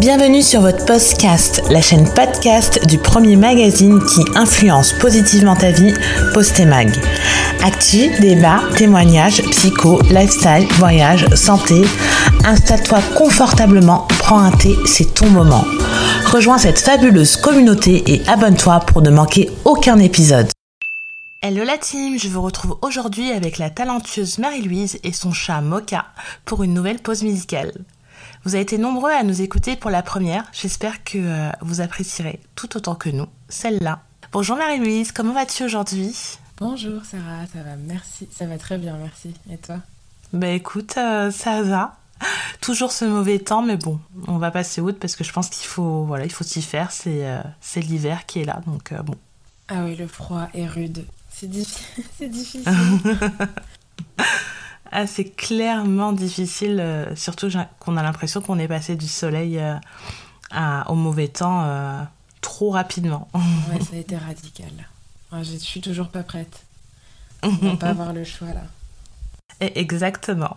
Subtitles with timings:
[0.00, 5.94] Bienvenue sur votre podcast, la chaîne podcast du premier magazine qui influence positivement ta vie,
[6.32, 6.90] Postemag.
[7.62, 11.82] Actu, débat, témoignages, psycho, lifestyle, voyage, santé.
[12.44, 15.64] Installe-toi confortablement, prends un thé, c'est ton moment.
[16.26, 20.48] Rejoins cette fabuleuse communauté et abonne-toi pour ne manquer aucun épisode.
[21.40, 26.06] Hello la team, je vous retrouve aujourd'hui avec la talentueuse Marie-Louise et son chat Mocha
[26.46, 27.72] pour une nouvelle pause musicale.
[28.44, 32.40] Vous avez été nombreux à nous écouter pour la première, j'espère que euh, vous apprécierez
[32.54, 34.02] tout autant que nous celle-là.
[34.32, 36.14] Bonjour Marie-Louise, comment vas-tu aujourd'hui?
[36.58, 39.32] Bonjour Sarah, ça va, merci, ça va très bien, merci.
[39.50, 39.78] Et toi?
[40.34, 41.96] Bah écoute, euh, ça va.
[42.60, 45.66] Toujours ce mauvais temps, mais bon, on va passer outre parce que je pense qu'il
[45.66, 46.90] faut, voilà, il faut s'y faire.
[46.90, 49.16] C'est, euh, c'est l'hiver qui est là, donc bon.
[49.68, 51.06] Ah oui, le froid est rude.
[51.30, 52.04] C'est difficile.
[52.18, 52.72] c'est difficile.
[54.92, 57.48] ah, c'est clairement difficile, euh, surtout
[57.80, 59.74] qu'on a l'impression qu'on est passé du soleil euh,
[60.50, 62.00] à, au mauvais temps euh,
[62.40, 63.28] trop rapidement.
[63.34, 64.70] ouais, ça a été radical.
[65.32, 66.62] Ah, je suis toujours pas prête.
[67.42, 68.62] On va pas avoir le choix là.
[69.60, 70.56] Exactement.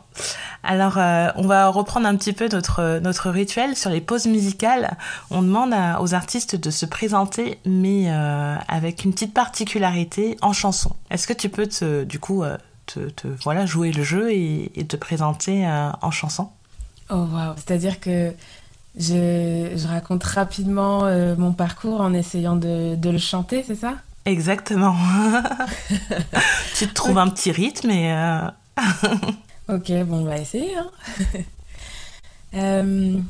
[0.64, 0.98] Alors,
[1.38, 4.98] on va reprendre un petit peu notre, notre rituel sur les pauses musicales.
[5.30, 10.96] On demande à, aux artistes de se présenter, mais avec une petite particularité en chanson.
[11.12, 12.44] Est-ce que tu peux, te, du coup,
[12.88, 16.50] te, te, voilà, jouer le jeu et, et te présenter euh, en chanson
[17.10, 18.34] Oh, waouh C'est-à-dire que
[18.98, 23.96] je, je, raconte rapidement euh, mon parcours en essayant de, de le chanter, c'est ça?
[24.26, 24.96] Exactement.
[26.76, 28.12] tu te trouves un petit rythme et...
[28.12, 28.50] Euh,
[29.70, 30.76] ok, bon, on va essayer.
[30.76, 30.90] Hein.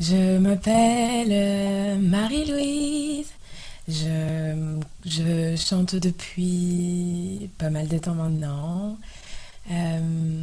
[0.00, 3.32] je m'appelle Marie-Louise.
[3.88, 8.96] Je, chante depuis pas mal de temps maintenant.
[9.70, 10.42] Euh,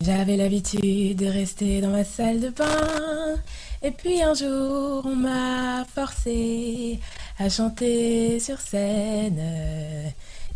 [0.00, 3.36] J'avais l'habitude de rester dans ma salle de bain.
[3.82, 6.98] Et puis un jour, on m'a forcé
[7.38, 9.42] à chanter sur scène.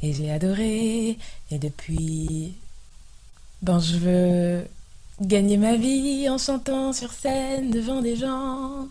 [0.02, 1.18] Et j'ai adoré.
[1.50, 2.54] Et depuis,
[3.62, 4.66] ben, je veux
[5.20, 8.88] gagner ma vie en chantant sur scène devant des gens.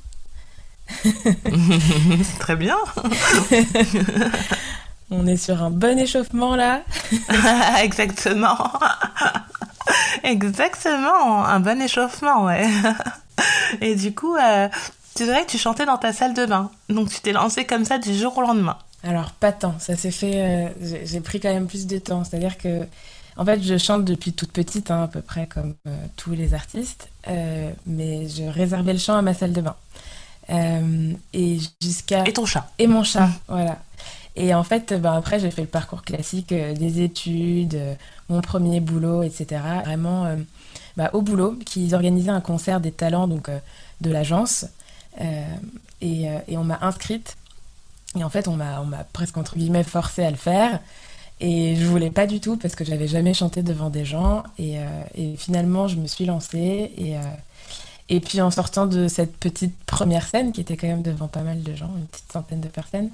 [2.40, 2.78] Très bien.
[5.12, 6.82] On est sur un bon échauffement là.
[7.84, 8.72] Exactement.
[10.24, 12.68] Exactement, un bon échauffement, ouais.
[13.82, 14.68] Et du coup, euh,
[15.16, 16.72] tu dirais que tu chantais dans ta salle de bain.
[16.90, 18.78] Donc tu t'es lancé comme ça du jour au lendemain.
[19.04, 20.42] Alors pas tant, ça s'est fait.
[20.42, 20.70] Euh,
[21.04, 22.24] j'ai pris quand même plus de temps.
[22.24, 22.88] C'est-à-dire que
[23.38, 26.54] en fait, je chante depuis toute petite, hein, à peu près comme euh, tous les
[26.54, 29.76] artistes, euh, mais je réservais le chant à ma salle de bain.
[30.50, 33.80] Euh, et jusqu'à et ton chat et mon chat, voilà.
[34.36, 37.96] Et en fait, ben, après, j'ai fait le parcours classique euh, des études, euh,
[38.30, 39.62] mon premier boulot, etc.
[39.86, 40.28] Vraiment
[40.98, 43.50] bah, au boulot, qui organisaient un concert des talents donc
[44.02, 44.66] de l'agence,
[46.02, 47.38] et, et, on m'a inscrite.
[48.18, 48.84] Et en fait, on m'a
[49.14, 50.80] presque entre guillemets forcé à le faire.
[51.40, 54.44] Et je voulais pas du tout parce que j'avais jamais chanté devant des gens.
[54.58, 54.78] Et,
[55.16, 56.92] et finalement, je me suis lancée.
[56.98, 57.16] Et,
[58.10, 61.42] et puis en sortant de cette petite première scène, qui était quand même devant pas
[61.42, 63.10] mal de gens, une petite centaine de personnes,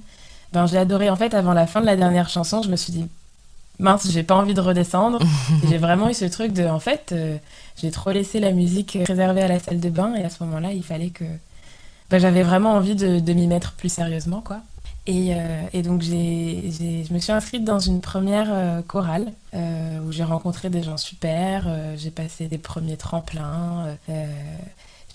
[0.52, 1.10] ben, j'ai adoré.
[1.10, 3.06] En fait, avant la fin de la dernière chanson, je me suis dit,
[3.80, 5.20] mince, j'ai pas envie de redescendre.
[5.70, 7.38] j'ai vraiment eu ce truc de, en fait, euh,
[7.78, 10.14] j'ai trop laissé la musique réservée à la salle de bain.
[10.16, 11.26] Et à ce moment-là, il fallait que.
[12.10, 14.58] Ben, j'avais vraiment envie de, de m'y mettre plus sérieusement, quoi.
[15.08, 20.12] Et, euh, et, donc je me suis inscrite dans une première euh, chorale euh, où
[20.12, 21.68] j'ai rencontré des gens super,
[21.98, 23.98] j'ai passé des premiers tremplins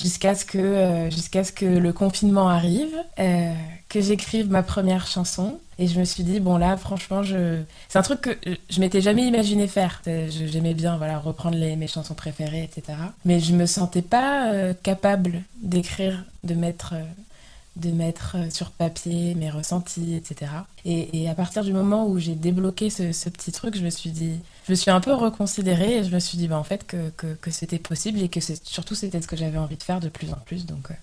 [0.01, 5.61] jusqu'à ce que ce que le confinement arrive, que j'écrive ma première chanson.
[5.79, 8.31] Et je me suis dit bon là franchement je c'est un truc que
[8.71, 10.03] je m'étais jamais imaginé faire.
[10.29, 12.99] J'aimais bien voilà reprendre les, mes chansons préférées etc.
[13.25, 16.95] Mais je me sentais pas capable d'écrire, de mettre
[17.77, 20.51] de mettre sur papier mes ressentis, etc.
[20.85, 24.11] Et, à partir du moment où j'ai débloqué ce, ce, petit truc, je me suis
[24.11, 26.87] dit, je me suis un peu reconsidérée et je me suis dit, bah, en fait,
[26.87, 30.01] que, que, que c'était possible et que surtout c'était ce que j'avais envie de faire
[30.01, 30.65] de plus en plus.
[30.67, 30.95] Donc, euh,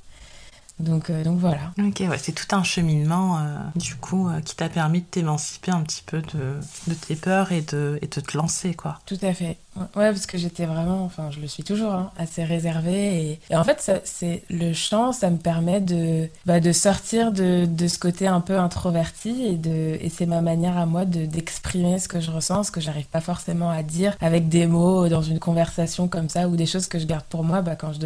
[0.79, 1.71] donc, euh, donc voilà.
[1.79, 5.71] Ok, ouais, c'est tout un cheminement, euh, du coup, euh, qui t'a permis de t'émanciper
[5.71, 8.99] un petit peu de, de, tes peurs et de, et de te lancer, quoi.
[9.05, 9.57] Tout à fait.
[9.75, 13.31] Ouais, parce que j'étais vraiment, enfin, je le suis toujours, hein, assez réservée.
[13.31, 17.65] Et, et en fait, c'est le chant, ça me permet de, bah, de sortir de,
[17.65, 21.25] de ce côté un peu introverti et, de, et c'est ma manière à moi de,
[21.25, 25.09] d'exprimer ce que je ressens, ce que j'arrive pas forcément à dire avec des mots
[25.09, 27.93] dans une conversation comme ça ou des choses que je garde pour moi bah, quand
[27.93, 27.99] je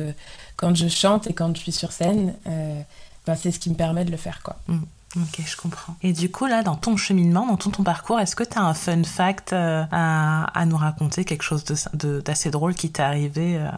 [0.58, 2.82] quand je chante et quand je suis sur scène, euh,
[3.26, 4.42] ben c'est ce qui me permet de le faire.
[4.44, 4.58] Quoi.
[4.68, 4.80] Mmh.
[5.16, 5.96] Ok, je comprends.
[6.04, 8.62] Et du coup, là, dans ton cheminement, dans ton, ton parcours, est-ce que tu as
[8.62, 13.02] un fun fact euh, à, à, nous raconter, quelque chose d'assez de, drôle qui t'est
[13.02, 13.70] arrivé euh?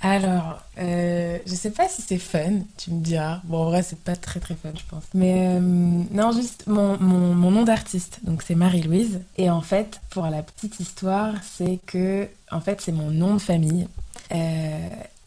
[0.00, 3.40] Alors, euh, je sais pas si c'est fun, tu me diras.
[3.44, 5.04] Bon, en vrai, c'est pas très très fun, je pense.
[5.14, 9.20] Mais non, juste mon, mon, mon nom d'artiste, donc c'est Marie-Louise.
[9.36, 13.40] Et en fait, pour la petite histoire, c'est que, en fait, c'est mon nom de
[13.40, 13.86] famille.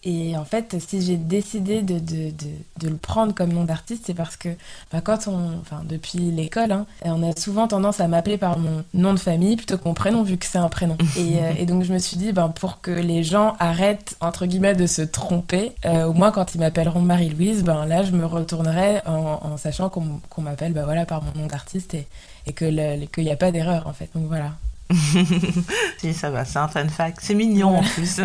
[0.05, 2.47] Euh, et en fait, si j'ai décidé de, de, de,
[2.79, 4.49] de, le prendre comme nom d'artiste, c'est parce que
[4.91, 8.83] bah, quand on, enfin depuis l'école, hein, on a souvent tendance à m'appeler par mon
[8.93, 10.97] nom de famille plutôt que mon prénom, vu que c'est un prénom.
[11.17, 14.45] et, euh, et, donc je me suis dit, ben, pour que les gens arrêtent entre
[14.45, 18.25] guillemets de se tromper, euh, au moins quand ils m'appelleront Marie-Louise, ben là je me
[18.25, 22.07] retournerai en, en sachant qu'on qu m'appelle ben, voilà par mon nom d'artiste et,
[22.47, 24.09] et qu'il n'y a pas d'erreur en fait.
[24.15, 24.51] Donc voilà.
[25.99, 27.19] si, ça va, c'est un fun fact.
[27.21, 28.21] C'est mignon en plus.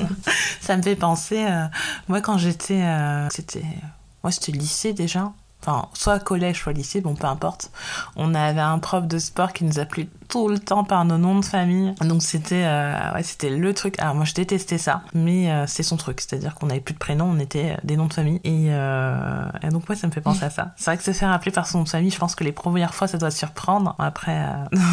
[0.60, 1.66] ça me fait penser, euh,
[2.08, 3.64] moi quand j'étais, euh, c'était,
[4.22, 5.32] moi c'était lycée déjà.
[5.60, 7.70] Enfin, soit collège, soit lycée, bon, peu importe.
[8.16, 11.38] On avait un prof de sport qui nous appelait tout le temps par nos noms
[11.38, 11.94] de famille.
[12.00, 13.98] Donc c'était euh, ouais, c'était le truc.
[13.98, 16.22] Alors moi je détestais ça, mais euh, c'est son truc.
[16.22, 18.40] C'est-à-dire qu'on n'avait plus de prénoms, on était des noms de famille.
[18.42, 20.72] Et, euh, et donc ouais, ça me fait penser à ça.
[20.78, 22.52] C'est vrai que se faire appeler par son nom de famille, je pense que les
[22.52, 23.94] premières fois ça doit surprendre.
[23.98, 24.48] Après,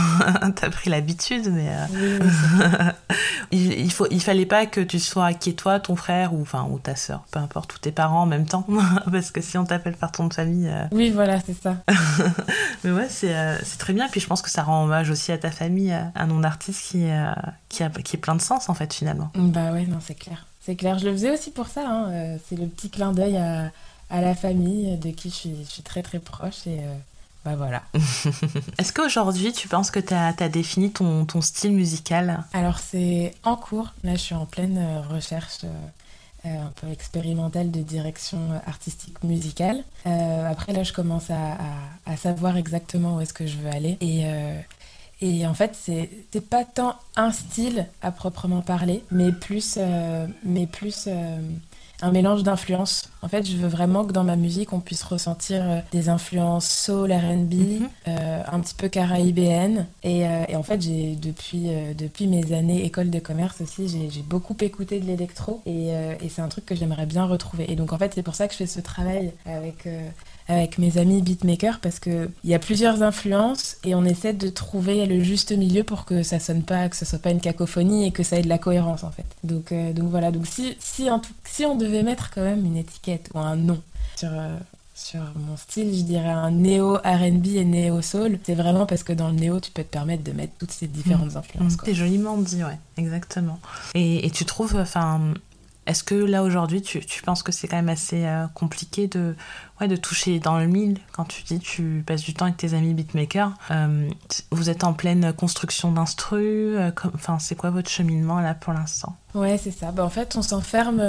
[0.56, 2.20] t'as pris l'habitude, mais oui,
[3.52, 6.42] il, il, faut, il fallait pas que tu sois qui est toi, ton frère ou
[6.42, 8.68] enfin ou ta sœur, peu importe, ou tes parents en même temps,
[9.12, 10.70] parce que si on t'appelle par ton nom de famille.
[10.92, 11.78] Oui, voilà, c'est ça.
[12.84, 13.34] mais ouais, c'est
[13.64, 14.10] c'est très bien.
[14.12, 17.04] Puis je pense que ça rend hommage aussi à ta famille un nom d'artiste qui,
[17.06, 17.32] euh,
[17.70, 19.32] qui, a, qui est plein de sens en fait finalement.
[19.36, 20.46] Bah ouais, non, c'est clair.
[20.62, 21.88] C'est clair, je le faisais aussi pour ça.
[21.88, 22.10] Hein.
[22.10, 23.72] Euh, c'est le petit clin d'œil à,
[24.10, 26.96] à, la famille de qui je suis, je suis très très proche et euh,
[27.46, 27.84] bah voilà.
[28.78, 32.44] Est-ce qu'aujourd'hui tu penses que tu as, as, défini ton, ton, style musical?
[32.54, 33.94] Alors c'est en cours.
[34.04, 34.80] Là je suis en pleine
[35.10, 35.60] recherche.
[36.46, 39.84] Euh, un peu expérimentale de direction artistique musicale.
[40.08, 43.70] Euh, après là, je commence à, à, à, savoir exactement où est-ce que je veux
[43.70, 43.98] aller.
[44.00, 44.58] Et, euh,
[45.22, 49.78] et en fait, c'est pas tant un style à proprement parler, mais plus,
[50.44, 51.08] mais plus
[52.02, 53.10] un mélange d'influences.
[53.22, 56.68] En fait, je veux vraiment que dans ma musique, on puisse ressentir euh, des influences
[56.70, 57.90] soul, R&B, mm -hmm.
[58.08, 59.86] euh, un petit peu caraïbéenne.
[60.04, 63.84] Et, euh, et en fait, j'ai depuis euh, depuis mes années école de commerce aussi,
[63.90, 67.66] j'ai beaucoup écouté de l'électro et, euh, et c'est un truc que j'aimerais bien retrouver.
[67.72, 70.10] Et donc en fait, c'est pour ça que je fais ce travail avec euh,
[70.50, 74.50] avec mes amis beatmakers parce que il y a plusieurs influences et on essaie de
[74.50, 78.08] trouver le juste milieu pour que ça sonne pas, que ce soit pas une cacophonie
[78.08, 79.26] et que ça ait de la cohérence en fait.
[79.44, 80.32] Donc euh, donc voilà.
[80.32, 83.56] Donc si si en tout, si on devait mettre quand même une étiquette ou un
[83.56, 83.80] nom
[84.18, 84.58] sur euh,
[84.96, 88.38] sur mon style, je dirais un néo R&B et néo soul.
[88.44, 90.88] C'est vraiment parce que dans le néo, tu peux te permettre de mettre toutes ces
[90.88, 91.38] différentes mmh.
[91.38, 91.74] influences.
[91.74, 93.60] Mmh, C'est joliment dit, ouais, exactement.
[93.94, 95.34] Et, et tu trouves, enfin,
[95.90, 99.36] est-ce que là aujourd'hui, tu, tu, penses que c'est quand même assez euh, compliqué de,
[99.82, 102.76] ouais, de toucher dans le mille quand tu dis tu passes du temps avec tes
[102.76, 104.08] amis beatmakers euh,
[104.52, 109.16] Vous êtes en pleine construction d'instru euh, Enfin, c'est quoi votre cheminement là pour l'instant?
[109.34, 109.92] Ouais, c'est ça.
[109.92, 111.02] Bah, en fait, on s'enferme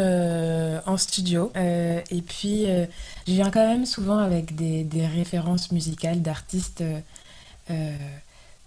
[0.87, 6.83] en studio et puis je viens quand même souvent avec des, des références musicales d'artistes.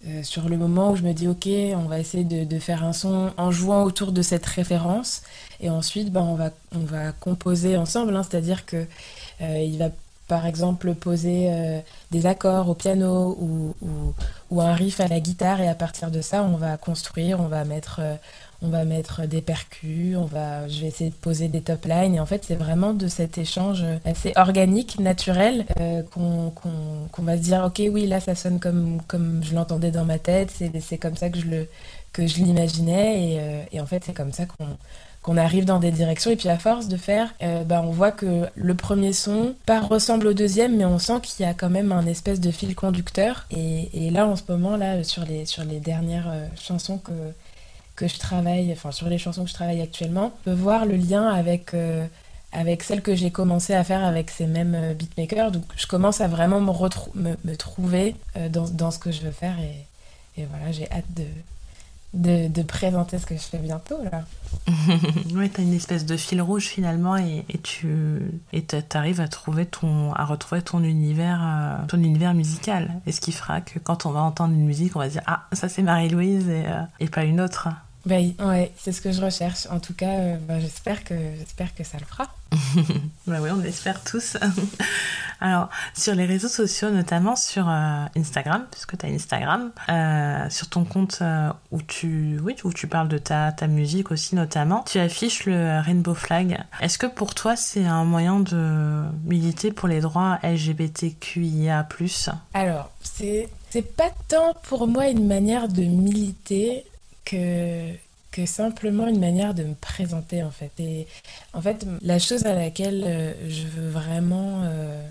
[0.06, 1.48] Euh, sur le moment où je me dis ok
[1.78, 5.22] on va essayer de, faire un son en jouant autour de cette référence.
[5.62, 8.86] Et ensuite ben, on, va, composer ensemble hein, c'est à dire que
[9.42, 9.90] euh, il va
[10.28, 11.80] par exemple poser euh,
[12.12, 15.62] des accords au piano ou, un riff à la guitare.
[15.62, 18.02] Et à partir de ça on va construire on va mettre
[18.63, 22.15] on va mettre des percus, on va, je vais essayer de poser des top lines.
[22.15, 26.52] Et en fait, c'est vraiment de cet échange assez organique, naturel, euh, qu'on
[27.14, 30.18] qu va se dire, ok, oui, là, ça sonne comme, comme je l'entendais dans ma
[30.18, 31.68] tête, c'est comme ça que je le
[32.14, 33.33] que je l'imaginais.
[33.33, 34.68] Et, euh, et, en fait, c'est comme ça qu'on
[35.23, 38.11] qu'on arrive dans des directions et puis à force de faire euh, bah, on voit
[38.11, 41.69] que le premier son pas ressemble au deuxième mais on sent qu'il y a quand
[41.69, 45.45] même un espèce de fil conducteur et, et là en ce moment là sur les
[45.45, 47.14] sur les dernières euh, chansons que
[47.95, 51.28] que je travaille, enfin sur les chansons que je travaille actuellement, peut voir le lien
[51.28, 52.06] avec, euh,
[52.52, 55.52] avec celles que j'ai commencé à faire avec ces mêmes euh, beatmakers.
[55.52, 56.71] Donc je commence à vraiment me,
[57.16, 60.90] me, me trouver euh, dans, dans, ce que je veux faire et, et voilà, j'ai
[60.92, 61.26] hâte de,
[62.14, 64.24] de, présenter ce que je fais bientôt là.
[65.34, 68.22] oui, tu as une espèce de fil rouge finalement et, tu
[68.54, 73.02] et arrives à trouver ton à retrouver ton univers euh, ton univers musical.
[73.08, 75.48] Et ce qui fera que quand on va entendre une musique, on va dire ah
[75.54, 77.70] ça c'est Marie-Louise et, euh, et pas une autre.
[78.06, 79.66] Oui, ouais, c'est ce que je recherche.
[79.69, 82.28] En tout cas, euh, bah, j'espère que j'espère que ça le fera.
[83.28, 84.38] bah oui, on l'espère tous.
[85.42, 90.69] Alors, sur les réseaux sociaux, notamment sur euh, Instagram, puisque tu as Instagram, euh, sur
[90.69, 91.24] ton compte
[91.72, 95.80] où, tu, oui, où tu parles de ta, ta musique aussi, notamment, tu affiches le
[95.80, 96.62] Rainbow Flag.
[96.81, 101.88] Est-ce que pour toi, c'est un moyen de militer pour les droits LGBTQIA
[102.54, 106.86] Alors, c'est c'est pas tant pour moi une manière de militer
[107.25, 107.95] que,
[108.45, 110.71] simplement une manière de me présenter en fait.
[110.80, 111.07] Et
[111.53, 115.07] en fait, la chose à laquelle euh, je veux vraiment euh,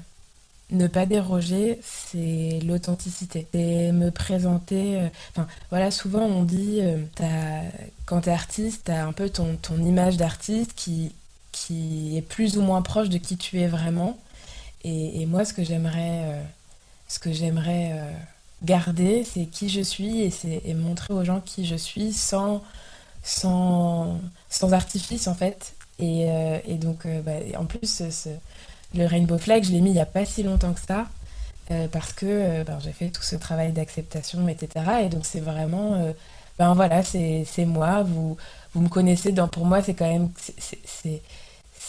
[0.70, 3.46] ne pas déroger, c'est l'authenticité.
[3.54, 5.00] C'est me présenter.
[5.00, 6.80] Euh, voilà, souvent on dit,
[8.06, 11.12] quand t'es artiste, t'as un peu ton, ton image d'artiste qui,
[11.52, 14.18] qui est plus ou moins proche de qui tu es vraiment.
[14.84, 16.42] Et, et moi, ce que j'aimerais,
[17.06, 17.92] ce que j'aimerais
[18.64, 22.62] garder, c'est qui je suis et, montrer aux gens qui je suis sans,
[23.22, 25.74] sans, sans artifice en fait.
[25.98, 28.02] Et, euh, et donc, euh, bah, en plus,
[28.94, 31.06] le Rainbow Flag, je l'ai mis il n'y a pas si longtemps que ça.
[31.70, 34.84] Euh, parce que ben, j'ai fait tout ce travail d'acceptation, etc.
[35.04, 36.12] Et donc c'est vraiment,
[36.58, 38.36] ben voilà, c'est, moi, vous,
[38.74, 40.30] vous me connaissez, dans, pour moi c'est quand même,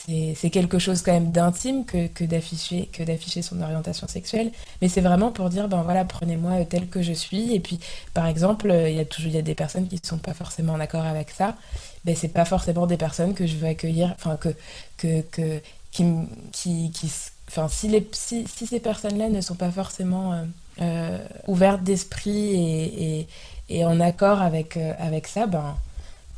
[0.05, 4.51] quelque chose quand même d'intime que, que d'afficher que d'afficher son orientation sexuelle.
[4.81, 7.53] Mais c'est vraiment pour dire ben voilà prenez-moi tel que je suis.
[7.55, 7.79] Et puis
[8.13, 10.17] par exemple euh, il y a toujours il y a des personnes qui ne sont
[10.17, 11.55] pas forcément d'accord avec ça.
[12.05, 14.50] Ben c'est pas forcément des personnes que je veux accueillir enfin que
[14.98, 16.05] que, que qui,
[16.51, 17.12] qui, qui
[17.48, 20.43] enfin si les si, si ces personnes là ne sont pas forcément euh,
[20.81, 21.17] euh,
[21.48, 23.27] ouvertes d'esprit et, et,
[23.69, 25.77] et, en accord avec avec ça ben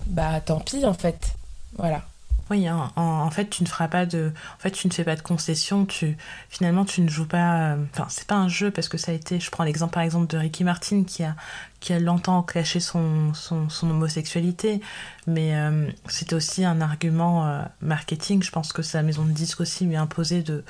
[0.07, 1.34] bah tant pis en fait.
[1.77, 2.03] Voilà
[2.51, 5.15] oui, en, en, fait, tu ne feras pas de, en fait, tu ne fais pas
[5.15, 5.85] de concessions.
[5.85, 6.15] Tu,
[6.49, 7.73] finalement, tu ne joues pas.
[7.73, 9.39] Euh, enfin, c'est pas un jeu parce que ça a été.
[9.39, 11.35] Je prends l'exemple par exemple de Ricky Martin qui a,
[11.79, 14.79] qui a longtemps caché son, son, son homosexualité,
[15.25, 18.43] mais euh, c'était aussi un argument euh, marketing.
[18.43, 20.63] Je pense que sa maison de disques aussi lui a imposé de,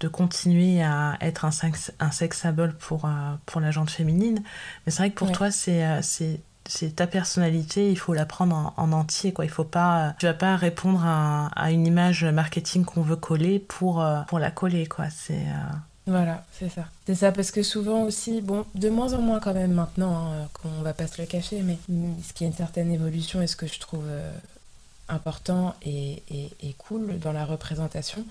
[0.00, 3.08] de continuer à être un sex, un sex symbol pour,
[3.46, 4.42] pour la gente féminine.
[4.84, 8.72] Mais c'est vrai que pour toi, c'est, c'est c'est ta personnalité, il faut la prendre
[8.76, 9.44] en, entier, quoi.
[9.44, 14.02] Il faut pas, tu vas pas répondre à, une image marketing qu'on veut coller pour,
[14.02, 15.10] euh, pour la coller, quoi.
[15.10, 15.34] C'est.
[15.34, 16.84] Euh, voilà, c'est ça.
[17.06, 20.48] C'est ça, parce que souvent aussi, bon, de moins en moins quand même maintenant, hein,
[20.54, 21.78] qu'on va pas se le cacher, mais
[22.22, 24.30] ce qui est une certaine évolution et ce que je trouve euh,
[25.08, 28.24] important et, et, cool dans la représentation.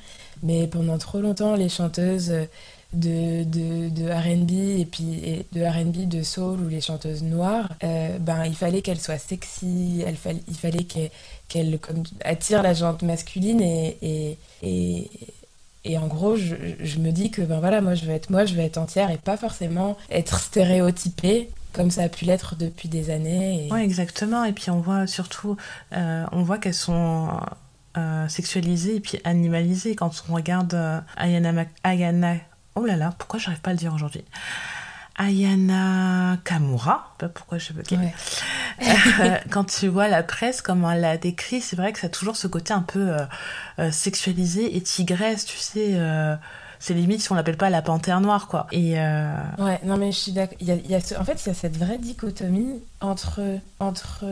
[0.44, 2.34] Mais pendant trop longtemps, les chanteuses
[2.94, 7.70] de, de, de RB et puis et de RB, de soul ou les chanteuses noires,
[7.84, 10.16] euh, ben, il fallait qu'elles soient sexy, elle
[10.48, 10.86] il fallait
[11.48, 11.80] qu'elles
[12.24, 15.10] attirent la gente masculine et, et, et,
[15.86, 16.56] et en gros, je,
[17.00, 19.18] me dis que ben voilà, moi je veux être moi, je veux être entière et
[19.18, 23.68] pas forcément être stéréotypée comme ça a pu l'être depuis des années.
[23.72, 24.44] Oui, exactement.
[24.44, 25.58] Et puis on voit surtout,
[25.94, 27.30] euh, on voit qu'elles sont
[27.98, 30.78] euh, sexualisées et puis animalisées quand on regarde
[31.18, 31.66] Ayana
[32.76, 34.24] Oh là là, pourquoi j'arrive pas à le dire aujourd'hui?
[35.16, 41.62] Ayana Kamura, pourquoi je veux euh, Quand tu vois la presse, comment elle l'a décrit,
[41.62, 43.26] c'est vrai que ça a toujours ce côté un peu euh,
[43.78, 46.00] euh, sexualisé et tigresse, tu sais.
[46.80, 48.66] c'est limite si on l'appelle pas la panthère noire, quoi.
[48.72, 48.94] Et
[49.60, 50.58] Ouais, non mais je suis d'accord.
[50.60, 53.40] Il y a, en fait, il y a cette vraie dichotomie entre,
[53.80, 54.26] entre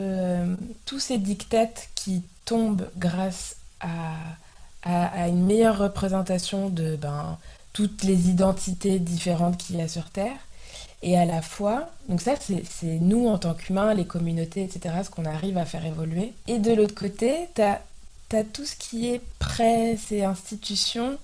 [0.86, 4.16] tous ces dictates qui tombent grâce à,
[4.82, 7.38] à, à, une meilleure représentation de, ben,
[7.74, 10.38] toutes les identités différentes qu'il y a sur Terre.
[11.04, 15.10] Et à la fois, donc ça c'est nous en tant qu'humains, les communautés, etc., ce
[15.10, 16.34] qu'on arrive à faire évoluer.
[16.48, 17.82] Et de l'autre côté, tu as,
[18.54, 21.18] tout ce qui est presse et institutions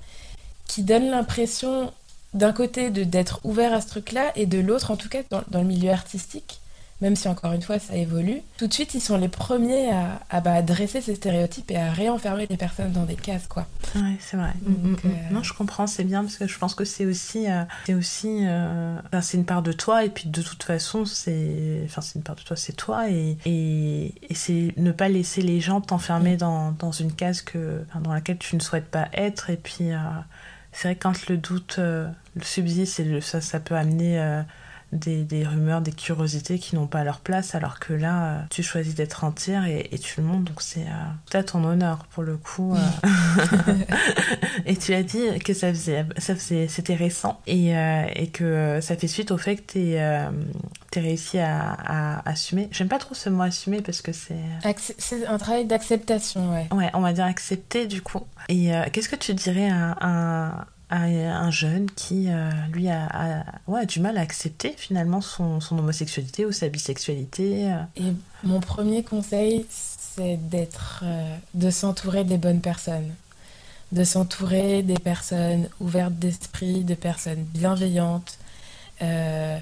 [0.68, 1.94] qui donnent l'impression
[2.34, 5.64] d'un côté d'être ouvert à ce truc-là et de l'autre, en tout cas dans, le
[5.64, 6.60] milieu artistique,
[7.02, 10.20] même si encore une fois ça évolue, tout de suite ils sont les premiers à,
[10.30, 13.68] à, bah, dresser ces stéréotypes et à réenfermer les personnes dans des cases quoi.
[13.96, 14.54] Ouais, c'est vrai.
[14.64, 14.98] Mm, mm, mm.
[15.06, 17.94] Euh, non, je comprends, c'est bien parce que je pense que c'est aussi, euh, c'est
[17.94, 22.16] aussi, euh, c'est une part de toi et puis de toute façon c'est, enfin c'est
[22.16, 25.82] une part de toi, c'est toi et, et, et c'est ne pas laisser les gens
[25.82, 29.90] t'enfermer dans, dans une case que, dans laquelle tu ne souhaites pas être et puis
[30.72, 34.44] c'est vrai que quand le doute le subsiste, ça, ça peut amener
[34.94, 38.64] des, des, rumeurs, des curiosités qui n'ont pas leur place, alors que là, euh, tu
[38.64, 42.06] choisis d'être entière et, et, tu le montres, donc c'est euh, tout à ton honneur
[42.06, 42.74] pour le coup.
[42.74, 43.74] Euh.
[44.66, 47.72] et tu as dit que ça faisait, ça faisait, c'était récent et,
[48.16, 52.70] et, que ça fait suite au fait que tu es, réussi à, à, assumer.
[52.72, 54.36] J'aime pas trop ce mot assumer parce que c'est.
[54.98, 56.68] C'est un travail d'acceptation, ouais.
[56.72, 58.26] Ouais, on va dire accepter du coup.
[58.50, 63.86] Et qu'est-ce que tu dirais à, à à un jeune qui, euh, lui, a, ouais,
[63.86, 68.14] du mal à accepter finalement son, son homosexualité ou sa bisexualité Et
[68.44, 71.04] mon premier conseil, c'est d'être,
[71.54, 73.14] de s'entourer des bonnes personnes.
[73.92, 78.38] De s'entourer des personnes ouvertes d'esprit, de personnes bienveillantes,
[79.02, 79.60] euh,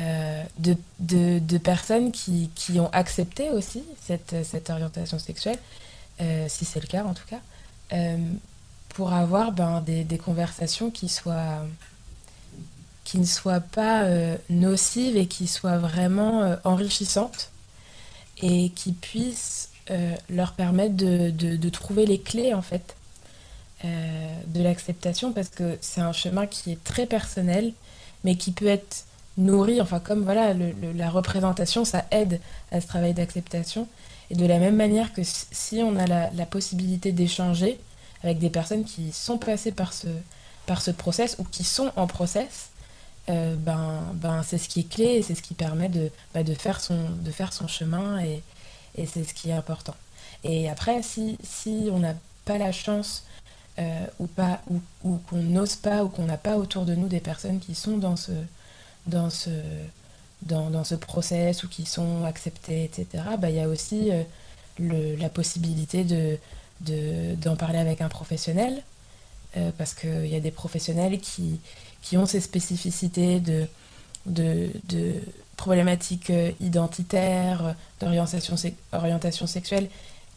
[0.00, 5.58] euh, de, de, personnes qui, qui, ont accepté aussi cette, cette orientation sexuelle,
[6.20, 7.38] euh, si c'est le cas en tout cas,
[8.94, 11.66] pour avoir ben, des, conversations qui soient
[13.04, 14.04] qui ne soient pas
[14.48, 17.50] nocives et qui soient vraiment enrichissantes
[18.40, 19.68] et qui puissent
[20.30, 22.96] leur permettre de, de, trouver les clés en fait
[23.84, 27.72] euh, de l'acceptation parce que c'est un chemin qui est très personnel,
[28.22, 29.04] mais qui peut être
[29.36, 30.54] nourri, enfin comme voilà,
[30.94, 33.86] la représentation, ça aide à ce travail d'acceptation.
[34.30, 37.78] Et de la même manière que si on a la, possibilité d'échanger
[38.24, 40.08] avec des personnes qui sont passées par ce,
[40.66, 42.70] par ce process ou qui sont en process,
[43.28, 46.42] euh, ben, ben c'est ce qui est clé et c'est ce qui permet de, bah,
[46.42, 48.42] de, faire, son, de faire son chemin et,
[48.96, 49.94] et c'est ce qui est important.
[50.42, 52.14] Et après, si, si on n'a
[52.44, 53.24] pas la chance
[53.78, 57.20] euh, ou pas ou, qu'on n'ose pas ou qu'on n'a pas autour de nous des
[57.20, 58.30] personnes qui sont dans ce
[59.06, 59.50] dans ce
[60.42, 65.16] dans, dans ce process ou qui sont acceptées etc bah il y a aussi euh,
[65.18, 66.38] la possibilité de
[67.36, 68.82] d'en parler avec un professionnel
[69.56, 71.60] euh, parce qu'il y a des professionnels qui,
[72.02, 73.66] qui ont ces spécificités de,
[74.26, 74.70] de,
[75.56, 78.56] problématiques identitaires, d'orientation
[78.92, 79.88] orientation sexuelle,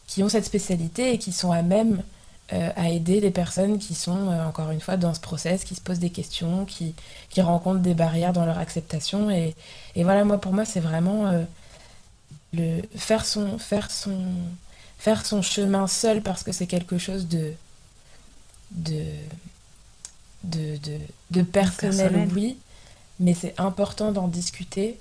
[0.06, 2.02] qui ont cette spécialité et qui sont à même
[2.54, 5.74] euh, à aider les personnes qui sont, euh, encore une fois, dans ce process, qui
[5.74, 6.94] se posent des questions, qui,
[7.28, 9.30] qui rencontrent des barrières dans leur acceptation.
[9.30, 9.54] Et,
[9.96, 11.42] et voilà, moi, pour moi, c'est vraiment euh,
[12.54, 14.16] le, faire, son, faire, son,
[14.98, 17.52] faire son chemin seul parce que c'est quelque chose de,
[18.72, 19.04] de,
[20.44, 20.98] de, de,
[21.30, 22.58] de personnel, oui,
[23.20, 24.98] mais c'est important d'en discuter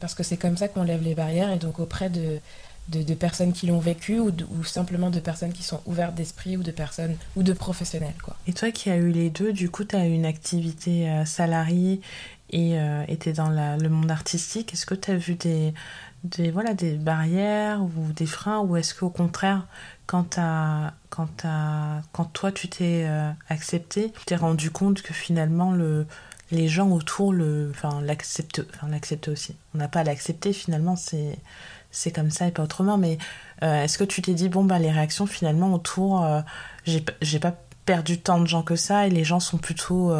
[0.00, 2.40] parce que c'est comme ça qu'on lève les barrières et donc auprès de
[2.88, 6.62] de, personnes qui l'ont vécu ou, ou, simplement de personnes qui sont ouvertes d'esprit ou
[6.62, 8.14] de personnes ou de professionnels.
[8.22, 8.36] Quoi.
[8.46, 11.24] Et toi qui as eu les deux, du coup, tu as eu une activité euh,
[11.24, 12.00] salariée
[12.50, 14.72] et euh, était dans le monde artistique.
[14.72, 15.74] Est-ce que tu as vu des,
[16.24, 19.66] des, voilà, des barrières ou des freins ou est-ce qu'au contraire,
[20.06, 21.46] quand, as, quand,
[22.12, 26.06] quand toi tu t'es euh, accepté, tu t'es rendu compte que finalement le,
[26.50, 27.72] les gens autour le,
[28.02, 32.62] l'acceptent, enfin, l'acceptent aussi On n'a pas à l'accepter finalement, c'est comme ça et pas
[32.62, 32.98] autrement.
[32.98, 33.18] Mais
[33.62, 36.40] euh, est-ce que tu t'es dit, bon, bah, les réactions finalement autour, euh,
[36.84, 40.12] j'ai pas perdu tant de gens que ça et les gens sont plutôt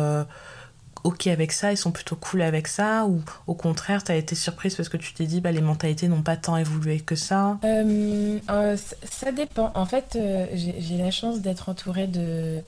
[1.05, 4.35] ok avec ça, ils sont plutôt cool avec ça ou au contraire, tu as été
[4.35, 7.59] surprise parce que tu t'es dit, bah, les mentalités n'ont pas tant évolué que ça
[7.63, 9.71] Ça dépend.
[9.75, 10.19] En fait,
[10.55, 12.63] j'ai la chance d'être entourée de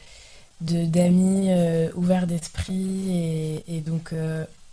[0.61, 1.49] d'amis
[1.95, 4.13] ouverts d'esprit et, donc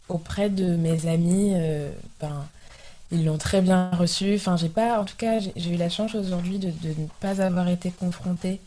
[0.09, 1.53] auprès de mes amis,
[2.19, 2.45] ben,
[3.11, 4.35] ils l'ont très bien reçu.
[4.35, 7.67] Enfin, j'ai pas, en tout cas, j'ai eu la chance aujourd'hui de, ne pas avoir
[7.69, 8.59] été confrontée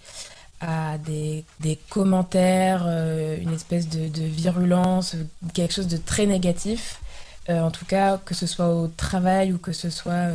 [0.61, 5.17] à des, des commentaires, euh, une espèce de, de, virulence,
[5.55, 7.01] quelque chose de très négatif.
[7.49, 10.29] Euh, en tout cas, que ce soit au travail ou que ce soit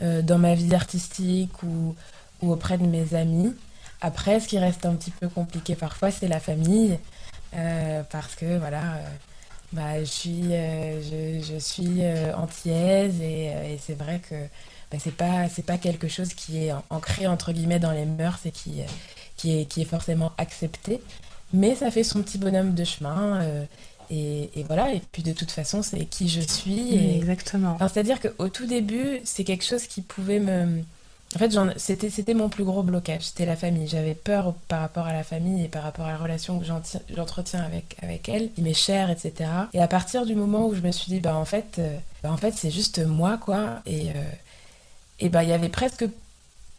[0.00, 1.94] euh, dans ma vie artistique ou,
[2.42, 3.54] ou, auprès de mes amis.
[4.00, 6.98] Après, ce qui reste un petit peu compliqué parfois, c'est la famille.
[8.10, 9.00] parce que, voilà
[9.72, 12.02] bah, je suis, je, je, suis
[12.36, 14.34] antillaise et, c'est vrai que
[14.92, 18.52] bah, c'est pas pas quelque chose qui est ancré entre guillemets dans les mœurs et
[18.52, 18.82] qui
[19.36, 21.00] qui est qui est forcément accepté
[21.52, 23.40] mais ça fait son petit bonhomme de chemin
[24.10, 28.00] et, et, voilà et puis de toute façon c'est qui je suis et, exactement c'est
[28.00, 30.82] à dire qu'au tout début c'est quelque chose qui pouvait me
[31.34, 33.88] en fait, c'était, c'était mon plus gros blocage, c'était la famille.
[33.88, 37.62] J'avais peur par rapport à la famille et par rapport à la relation que j'entretiens
[37.62, 39.50] avec, avec elle, qui m'est chère, etc.
[39.74, 42.30] Et à partir du moment où je me suis dit, bah en fait, euh, bah,
[42.30, 43.80] en fait c'est juste moi, quoi.
[43.86, 44.30] Et, euh,
[45.18, 46.06] et bah il y avait presque,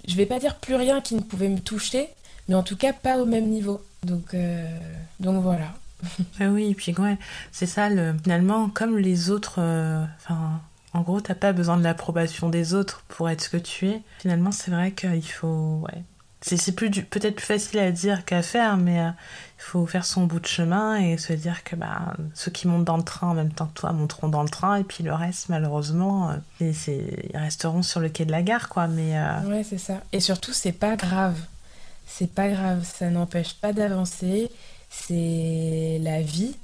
[0.08, 2.08] je vais pas dire plus rien qui ne pouvait me toucher,
[2.48, 3.82] mais en tout cas pas au même niveau.
[4.04, 4.66] Donc, euh,
[5.20, 5.74] donc voilà.
[6.40, 7.18] ah oui, et puis ouais,
[7.52, 9.60] c'est ça, le, finalement, comme les autres,
[10.18, 10.60] enfin
[10.94, 14.02] en gros, t'as pas besoin de l'approbation des autres pour être ce que tu es.
[14.20, 15.84] Finalement, c'est vrai qu'il faut.
[15.86, 16.04] Ouais.
[16.42, 19.10] C'est plus peut-être plus facile à dire qu'à faire, mais euh,
[19.60, 22.86] il faut faire son bout de chemin et se dire que bah, ceux qui montent
[22.86, 25.14] dans le train en même temps que toi monteront dans le train, et puis le
[25.14, 26.72] reste, malheureusement, euh,
[27.30, 28.88] ils resteront sur le quai de la gare, quoi.
[28.88, 30.02] Mais, euh, Ouais, c'est ça.
[30.14, 31.38] Et surtout, c'est pas grave.
[32.08, 34.50] C'est pas grave, ça n'empêche pas d'avancer.
[34.90, 36.56] C'est la vie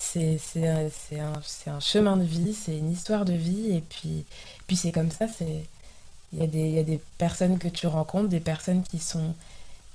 [0.00, 4.24] c'est un, un, un, chemin de vie, c'est une histoire de vie, et puis,
[4.66, 5.26] puis c'est comme ça,
[6.32, 9.34] il y, a des, y a des personnes que tu rencontres, des personnes qui sont,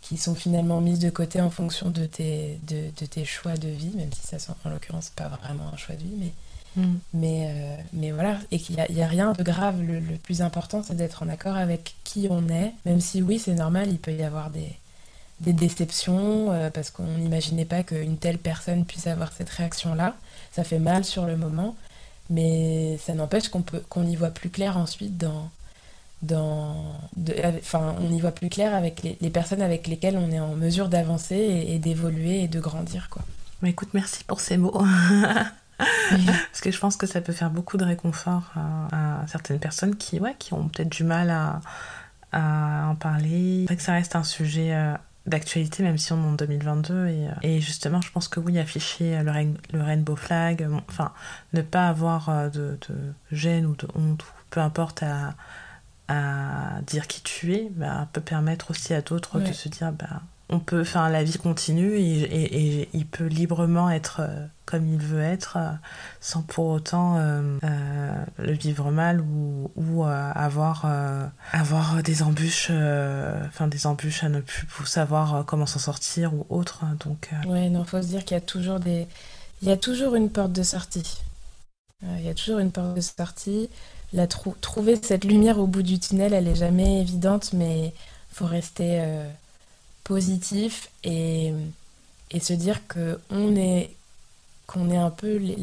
[0.02, 3.92] qui sont finalement mises de côté en fonction de tes, de, tes choix de vie,
[3.96, 6.32] même si ça, en l'occurrence, pas vraiment un choix de vie, mais,
[6.76, 6.96] mm.
[7.14, 9.82] mais, euh, mais voilà, et qu'il n'y a, a, rien de grave.
[9.82, 13.54] Le, plus important, c'est d'être en accord avec qui on est, même si oui, c'est
[13.54, 14.72] normal, il peut y avoir des,
[15.42, 20.16] des déceptions, euh, parce qu'on n'imaginait pas qu'une telle personne puisse avoir cette réaction-là.
[20.52, 21.76] Ça fait mal sur le moment,
[22.30, 25.50] mais ça n'empêche qu'on peut qu'on y voit plus clair ensuite dans
[26.22, 26.96] dans
[27.58, 30.90] enfin on y voit plus clair avec les, personnes avec lesquelles on est en mesure
[30.90, 33.22] d'avancer et, d'évoluer et de grandir quoi.
[33.62, 34.84] Mais écoute, merci pour ces mots.
[36.10, 40.20] Parce que je pense que ça peut faire beaucoup de réconfort à, certaines personnes qui,
[40.20, 41.60] ouais, qui ont peut-être du mal à,
[42.32, 43.62] à en parler.
[43.64, 44.94] C'est vrai que ça reste un sujet euh,
[45.26, 47.08] d'actualité, même si on est en 2022.
[47.08, 51.12] Et, euh, et, justement, je pense que oui, afficher le, le rainbow flag, enfin,
[51.54, 55.36] ne pas avoir euh, de, de, gêne ou de honte, ou peu importe à,
[56.08, 60.22] à dire qui tu es, bah, peut permettre aussi à d'autres de se dire bah,
[60.50, 65.22] on peut, enfin, la vie continue et, il peut librement être euh, comme il veut
[65.22, 65.72] être euh,
[66.20, 67.58] sans pour autant euh,
[68.38, 70.86] le vivre mal ou, avoir,
[71.52, 72.72] avoir des embûches,
[73.48, 76.86] enfin des embûches à ne plus savoir comment s'en sortir ou autre.
[77.04, 79.08] Donc, Ouais, faut se dire qu'il y a toujours des,
[79.62, 81.22] il y a toujours une porte de sortie.
[82.04, 83.70] Il y a toujours une porte de sortie
[84.14, 87.94] la trouver cette lumière au bout du tunnel, elle est jamais évidente, mais
[88.32, 89.04] faut rester
[90.06, 91.52] positif et,
[92.32, 93.90] et, se dire est
[94.68, 95.58] qu'on est un peu les,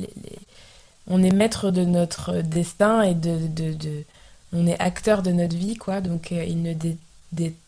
[1.06, 4.04] on est maître de notre destin et de, de, de,
[4.52, 6.74] on est acteur de notre vie quoi donc euh, il ne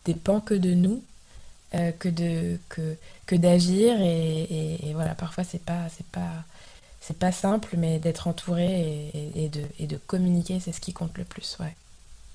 [0.05, 1.03] dépend que de nous
[1.75, 6.45] euh, que de que, que d'agir et, et, voilà parfois c'est pas c'est pas
[7.07, 11.19] c'est pas simple, mais d'être entouré et, de, et, de, communiquer, c'est ce qui compte
[11.19, 11.59] le plus.
[11.61, 11.75] Ouais.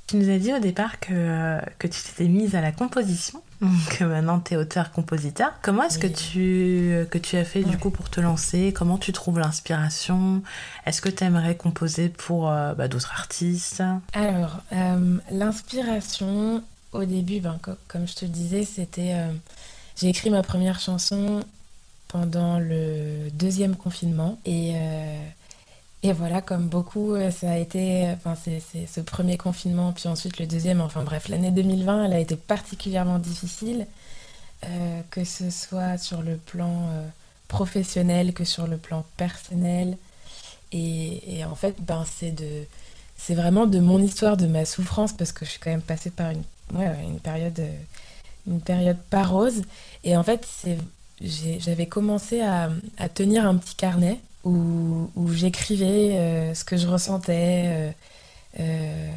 [0.09, 3.43] Tu nous as dit au départ que, que tu t'étais mise à la composition,
[3.91, 5.53] que maintenant tu es auteur-compositeur.
[5.61, 8.73] Comment est-ce que, tu, que tu as fait du coup pour te lancer?
[8.75, 10.41] Comment tu trouves l'inspiration?
[10.87, 13.83] Est-ce que tu aimerais composer pour euh, bah, d'autres artistes?
[14.13, 19.13] Alors, euh, l'inspiration, au début, ben, comme je te le disais, c'était...
[19.13, 19.31] Euh,
[19.95, 21.41] j'ai écrit ma première chanson
[22.07, 24.39] pendant le deuxième confinement.
[24.43, 25.19] Et, euh,
[26.03, 30.39] et voilà, comme beaucoup, euh, ça a été, enfin, c'est ce premier confinement, puis ensuite
[30.39, 33.87] le deuxième, enfin bref, l'année 2020, elle a été particulièrement difficile,
[34.65, 36.89] euh, que ce soit sur le plan
[37.47, 39.97] professionnel que sur le plan personnel.
[40.71, 42.65] Et, en fait, ben, c'est de
[43.17, 46.11] c'est vraiment de mon histoire, de ma souffrance, parce que je suis quand même passée
[46.11, 47.61] par une, ouais, une période
[48.49, 49.63] une période pas rose.
[50.03, 50.47] Et en fait,
[51.21, 52.69] j'avais commencé à,
[53.13, 54.19] tenir un petit carnet
[55.15, 57.91] où, j'écrivais euh, ce que je ressentais, euh,
[58.59, 59.11] euh,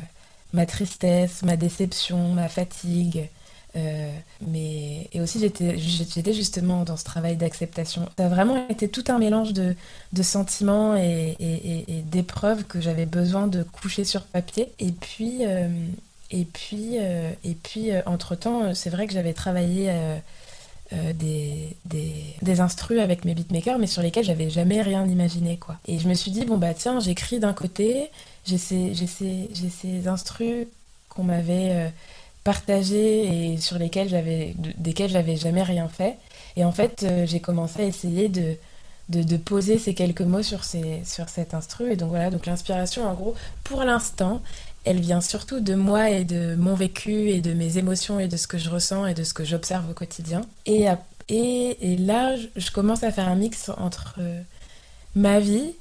[0.53, 3.29] ma tristesse, ma déception, ma fatigue.
[3.75, 8.09] mais, et aussi, j'étais justement dans ce travail d'acceptation.
[8.19, 9.75] Ça a vraiment été tout un mélange de,
[10.23, 14.73] sentiments et, d'épreuves que j'avais besoin de coucher sur papier.
[14.79, 15.43] Et puis,
[16.31, 19.91] et puis, et puis entre-temps, c'est vrai que j'avais travaillé
[20.93, 25.57] euh, des, des, des instrus avec mes beatmakers, mais sur lesquels j'avais jamais rien imaginé.
[25.57, 25.77] quoi.
[25.87, 28.11] Et je me suis dit, bon bah tiens, j'écris d'un côté,
[28.47, 30.67] j'ai ces, ces, ces instrus
[31.09, 31.89] qu'on m'avait euh,
[32.45, 36.17] partagés et sur lesquels j'avais, desquels j'avais jamais rien fait.
[36.57, 38.57] Et en fait, euh, j'ai commencé à essayer de,
[39.09, 41.93] de, de, poser ces quelques mots sur, ces, sur cet instru.
[41.93, 44.43] Et donc voilà, donc l'inspiration, en gros, pour l'instant,
[44.85, 48.37] elle vient surtout de moi et de mon vécu et de mes émotions et de
[48.37, 50.43] ce que je ressens et de ce que j'observe au quotidien.
[50.67, 50.87] Et,
[51.29, 54.41] et, là, je commence à faire un mix entre euh,
[55.15, 55.73] ma vie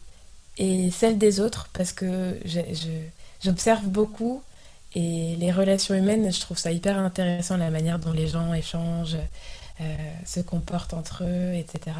[0.58, 2.38] et celle des autres parce que
[3.44, 4.44] j'observe beaucoup
[4.94, 9.18] et les relations humaines, je trouve ça hyper intéressant, la manière dont les gens échangent,
[9.80, 9.84] euh,
[10.26, 11.96] se comportent entre eux, etc.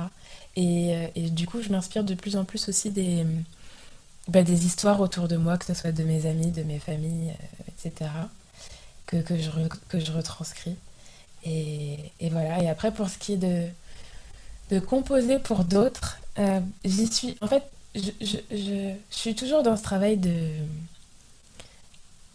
[0.58, 3.26] Et, euh, et du coup, je m'inspire de plus en plus aussi des
[4.32, 7.32] bah, des histoires autour de moi, que ce soit de mes amis, de mes familles,
[7.32, 8.10] euh, etc.,
[9.06, 9.50] que, que, je
[9.90, 10.76] que je retranscris.
[11.44, 12.64] Et, et, voilà.
[12.64, 13.68] Et après, pour ce qui est de,
[14.70, 17.38] de composer pour d'autres, euh, j'y suis.
[17.42, 17.64] En fait,
[17.94, 20.50] je, je, je, suis toujours dans ce travail de,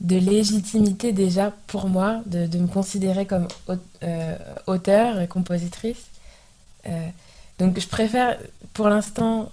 [0.02, 3.48] de légitimité déjà pour moi, de, de me considérer comme
[4.02, 6.04] euh, auteur et compositrice.
[7.58, 8.38] donc je préfère
[8.74, 9.50] pour l'instant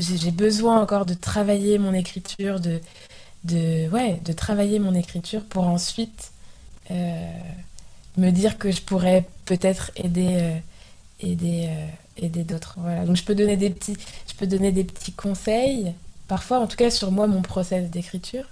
[0.00, 2.80] j'ai besoin encore de travailler mon écriture, de,
[3.44, 6.32] de, ouais, de travailler mon écriture pour ensuite
[6.90, 7.32] euh,
[8.16, 10.56] me dire que je pourrais peut-être aider, euh,
[11.20, 11.86] aider, euh,
[12.24, 12.74] aider d'autres.
[12.78, 13.04] Voilà.
[13.04, 13.96] Donc je peux donner des petits,
[14.28, 15.92] je peux donner des petits conseils,
[16.28, 18.44] parfois en tout cas sur moi mon process d'écriture,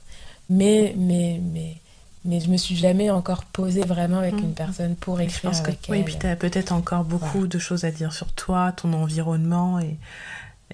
[0.50, 1.76] mais, mais, mais,
[2.24, 5.60] mais je me suis jamais encore posée vraiment avec une personne pour écrire je pense
[5.60, 8.72] avec que, Oui, puis tu as peut-être encore beaucoup de choses à dire sur toi,
[8.72, 9.96] ton environnement et,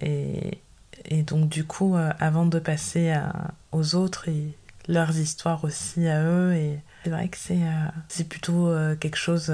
[0.01, 0.59] et,
[1.05, 3.15] et donc du coup, avant de passer
[3.73, 4.57] aux autres et
[4.89, 7.61] leurs histoires aussi à eux et c'est vrai que c'est
[8.09, 9.53] c'est plutôt quelque chose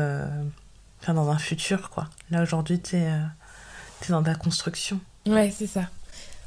[1.01, 2.09] enfin dans un futur quoi.
[2.31, 3.11] Là aujourd'hui tu es,
[4.09, 5.01] dans ta construction.
[5.27, 5.89] Ouais, c'est ça.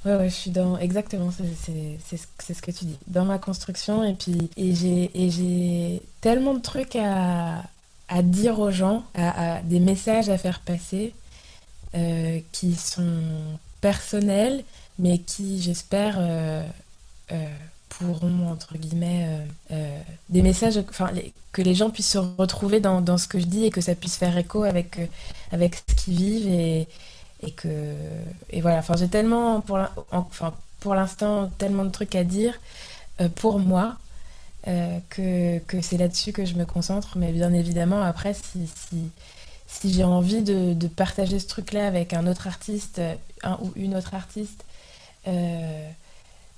[0.06, 0.77] Ouais, ouais, je suis dans.
[0.77, 2.97] Exactement, c'est ce que tu dis.
[3.08, 4.49] Dans ma construction, et puis.
[4.58, 7.63] Et j'ai tellement de trucs à,
[8.10, 11.13] à dire aux gens, à, des messages à faire passer,
[11.95, 13.21] euh, qui sont
[13.83, 14.63] personnels,
[14.97, 16.63] mais qui, j'espère, euh,
[17.31, 17.45] euh,
[17.89, 19.27] pourront, entre guillemets,
[20.29, 20.77] des messages.
[20.89, 21.11] Enfin,
[21.51, 24.15] que les gens puissent se retrouver dans, ce que je dis et que ça puisse
[24.15, 24.97] faire écho avec,
[25.51, 26.87] avec ce qu'ils vivent et
[27.45, 27.67] et que
[28.49, 32.53] et voilà enfin j'ai tellement pour l'instant tellement de trucs à dire
[33.21, 33.95] euh, pour moi
[34.67, 38.67] euh, que, que c'est là-dessus que je me concentre mais bien évidemment après si,
[39.79, 43.01] si j'ai envie de, partager ce truc là avec un autre artiste
[43.43, 44.63] un ou une autre artiste
[45.27, 45.89] euh,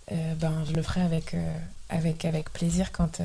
[0.09, 3.21] ben je le ferai avec plaisir quand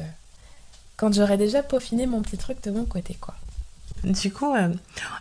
[0.96, 3.34] quand j'aurai déjà peaufiné mon petit truc de mon côté quoi
[4.04, 4.72] du coup, euh,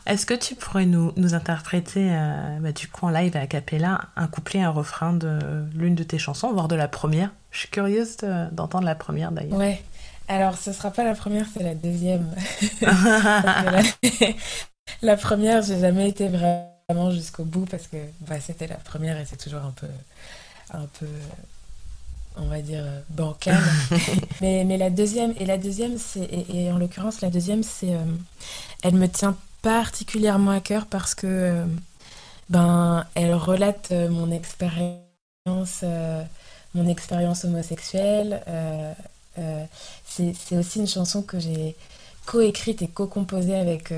[0.06, 4.02] est-ce que tu pourrais nous, nous interpréter, euh, bah, du coup, en live à Capella,
[4.16, 5.40] un couplet, un refrain de
[5.74, 7.32] l'une de tes chansons, voire de la première?
[7.52, 8.18] Je suis curieuse
[8.52, 9.58] d'entendre la première d'ailleurs.
[9.58, 9.82] Ouais.
[10.28, 12.28] Alors, ce sera pas la première, c'est la deuxième.
[12.82, 13.82] la,
[15.02, 19.26] la, première, j'ai jamais été vraiment jusqu'au bout parce que bah, c'était la première et
[19.26, 19.88] c'est toujours un peu,
[20.72, 21.08] un peu
[22.42, 23.62] on va dire, euh, bancale.
[24.42, 28.04] mais, mais la deuxième, et la deuxième, c'est, et, en l'occurrence, la deuxième, c'est, euh,
[28.84, 31.66] elle me tient particulièrement à cœur parce que, euh,
[32.50, 35.84] ben, elle relate mon expérience,
[36.74, 38.42] mon expérience homosexuelle.
[40.06, 41.76] c'est, c'est aussi une chanson que j'ai
[42.26, 43.92] co-écrite et co-composée avec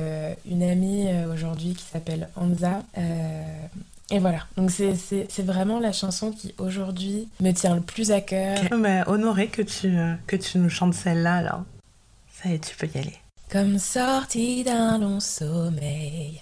[0.46, 2.82] une amie aujourd'hui qui s'appelle Anza.
[4.14, 8.60] Et voilà, donc c'est vraiment la chanson qui aujourd'hui me tient le plus à cœur.
[8.78, 9.98] Mais honoré que tu,
[10.28, 11.64] que tu nous chantes celle-là alors.
[12.34, 13.18] Ça y est, tu peux y aller.
[13.50, 16.42] Comme sortie d'un long sommeil,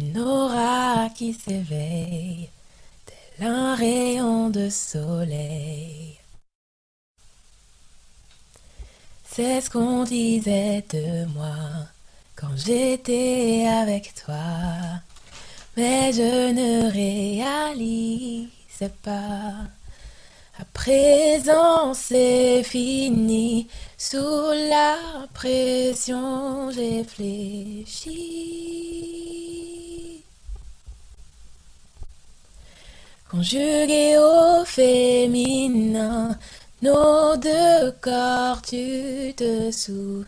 [0.00, 2.48] une aura qui s'éveille,
[3.38, 6.18] tel un rayon de soleil.
[9.30, 11.54] C'est ce qu'on disait de moi
[12.34, 14.34] quand j'étais avec toi
[15.76, 18.48] mais je ne réalise
[19.02, 19.68] pas.
[20.58, 23.68] À présent, c'est fini.
[23.98, 24.96] Sous la
[25.34, 28.16] pression, j'ai fléchi.
[33.30, 36.38] Conjugué au féminin,
[36.80, 40.24] nos deux corps, tu te souviens.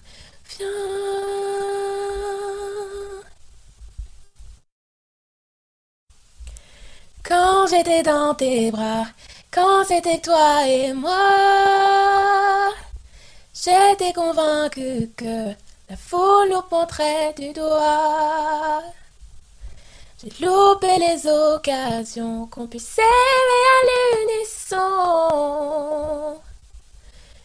[7.28, 9.04] Quand j'étais dans tes bras,
[9.50, 12.72] quand c'était toi et moi,
[13.52, 15.48] j'étais convaincue que
[15.90, 18.82] la foule nous pointerait du doigt.
[20.22, 23.80] J'ai loupé les occasions qu'on puisse s'aimer à
[24.24, 24.80] l'unisson.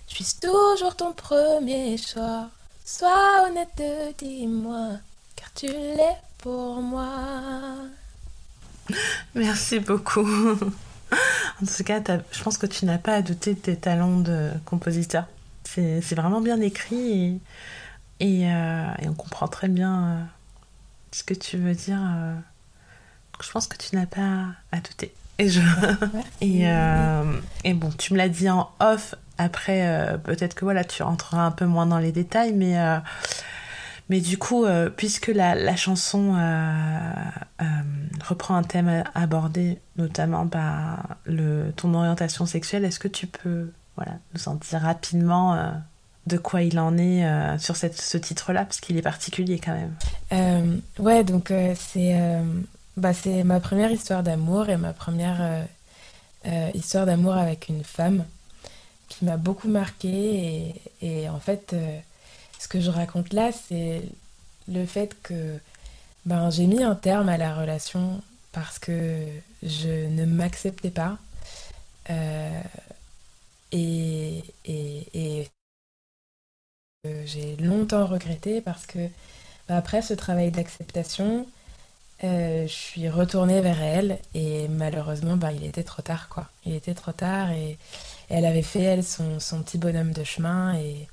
[0.08, 2.48] Je suis toujours ton premier choix.
[2.86, 4.92] Sois honnête, dis-moi,
[5.36, 7.10] car tu l'es pour moi.
[9.36, 10.28] Merci beaucoup.
[11.62, 14.50] en tout cas, je pense que tu n'as pas à douter de tes talents de
[14.66, 15.26] compositeur.
[15.64, 17.40] C'est vraiment bien écrit
[18.20, 20.22] et, euh, et, on comprend très bien euh,
[21.12, 22.00] ce que tu veux dire.
[22.00, 22.36] Euh.
[23.42, 25.14] je pense que tu n'as pas à douter.
[25.40, 25.50] Et,
[27.74, 29.16] bon, tu me l'as dit en off.
[29.40, 32.78] Après, peut-être que voilà, tu rentreras un peu moins dans les détails, mais
[34.10, 37.12] mais du coup, euh, puisque la, chanson euh,
[37.62, 37.66] euh,
[38.24, 40.48] reprend un thème abordé, notamment
[41.26, 45.72] le, ton orientation sexuelle, est-ce que tu peux voilà, nous en dire rapidement
[46.26, 47.24] de quoi il en est
[47.60, 50.82] sur ce titre-là, parce qu'il est particulier quand même.
[51.00, 52.20] Ouais, donc c'est
[52.98, 53.12] bah,
[53.46, 55.66] ma première histoire d'amour et ma première
[56.74, 58.26] histoire d'amour avec une femme
[59.10, 61.76] qui m'a beaucoup marquée et en fait
[62.64, 64.02] ce que je raconte là, c'est
[64.70, 65.60] le fait que
[66.26, 68.22] ben, j'ai mis un terme à la relation
[68.54, 69.26] parce que
[69.62, 71.18] je ne m'acceptais pas.
[72.10, 72.62] Euh,
[73.74, 74.44] et,
[77.26, 79.00] j'ai longtemps regretté parce que
[79.68, 81.46] ben, après ce travail d'acceptation,
[82.24, 86.50] euh, je suis retournée vers elle et malheureusement ben, il était trop tard quoi.
[86.66, 87.78] Il était trop tard et,
[88.30, 91.10] elle avait fait elle son, son petit bonhomme de chemin et,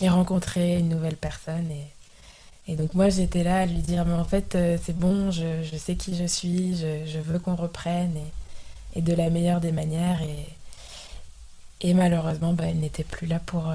[0.00, 1.70] et rencontrer une nouvelle personne.
[1.70, 5.62] Et, et donc moi j'étais là à lui dire mais en fait c'est bon, je,
[5.62, 9.60] je, sais qui je suis, je, je veux qu'on reprenne et, et, de la meilleure
[9.60, 10.20] des manières.
[10.22, 13.72] Et, et malheureusement bah, elle n'était plus là pour,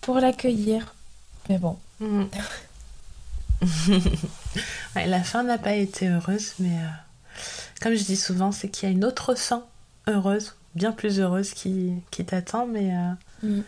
[0.00, 0.94] pour l'accueillir.
[1.48, 1.76] Mais bon.
[2.00, 2.24] Mm.
[4.96, 6.76] ouais, la fin n'a pas été heureuse, mais
[7.80, 9.64] comme je dis souvent, c'est qu'il y a une autre fin
[10.06, 12.92] heureuse, bien plus heureuse qui, qui t'attend, mais...
[13.42, 13.62] Mm.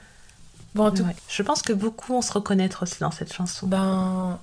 [0.75, 1.07] Bon, tout...
[1.29, 3.67] Je pense que beaucoup vont se reconnaître aussi dans cette chanson.
[3.67, 4.39] Ben,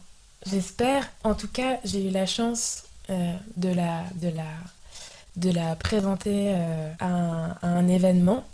[0.45, 1.09] j'espère.
[1.23, 4.43] En tout cas, j'ai eu la chance euh, de, la, de, la,
[5.35, 8.45] de la présenter euh, à, un, à, un, événement,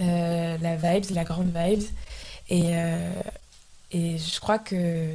[0.00, 1.84] euh, la Vibes, la grande Vibes.
[2.48, 2.72] Et,
[3.92, 5.14] et je crois que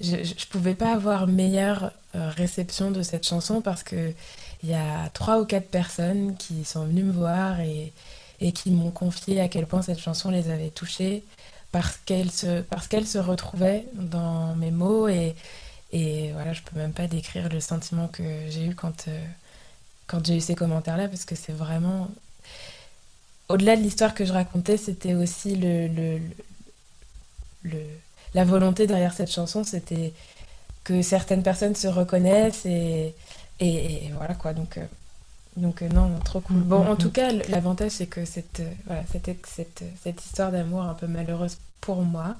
[0.00, 4.12] je ne pouvais pas avoir meilleure réception de cette chanson parce que
[4.62, 7.92] il y a trois ou quatre personnes qui sont venues me voir et,
[8.40, 11.24] et qui m'ont confié à quel point cette chanson les avait touchées
[11.72, 15.34] parce qu'elle se, parce se retrouvait dans mes mots et,
[15.92, 19.24] et voilà, je peux même pas décrire le sentiment que j'ai eu quand, euh,
[20.06, 22.08] quand j'ai eu ces commentaires-là parce que c'est vraiment...
[23.48, 26.20] Au-delà de l'histoire que je racontais, c'était aussi le, le,
[27.62, 27.78] le,
[28.34, 30.12] la volonté derrière cette chanson, c'était
[30.84, 33.14] que certaines personnes se reconnaissent et,
[33.60, 34.52] et, voilà quoi.
[34.52, 34.84] Donc, euh,
[35.58, 36.56] donc euh, non, trop cool.
[36.58, 40.82] Bon, en tout cas, l'avantage, c'est que cette, euh, voilà, cette, cette, cette histoire d'amour
[40.82, 42.36] un peu malheureuse pour moi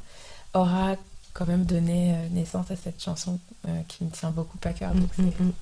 [0.55, 0.97] aura
[1.35, 3.39] quand même donné euh, naissance à cette chanson
[3.87, 4.95] qui me tient beaucoup à cœur.
[4.95, 5.53] Mm, mm, mm.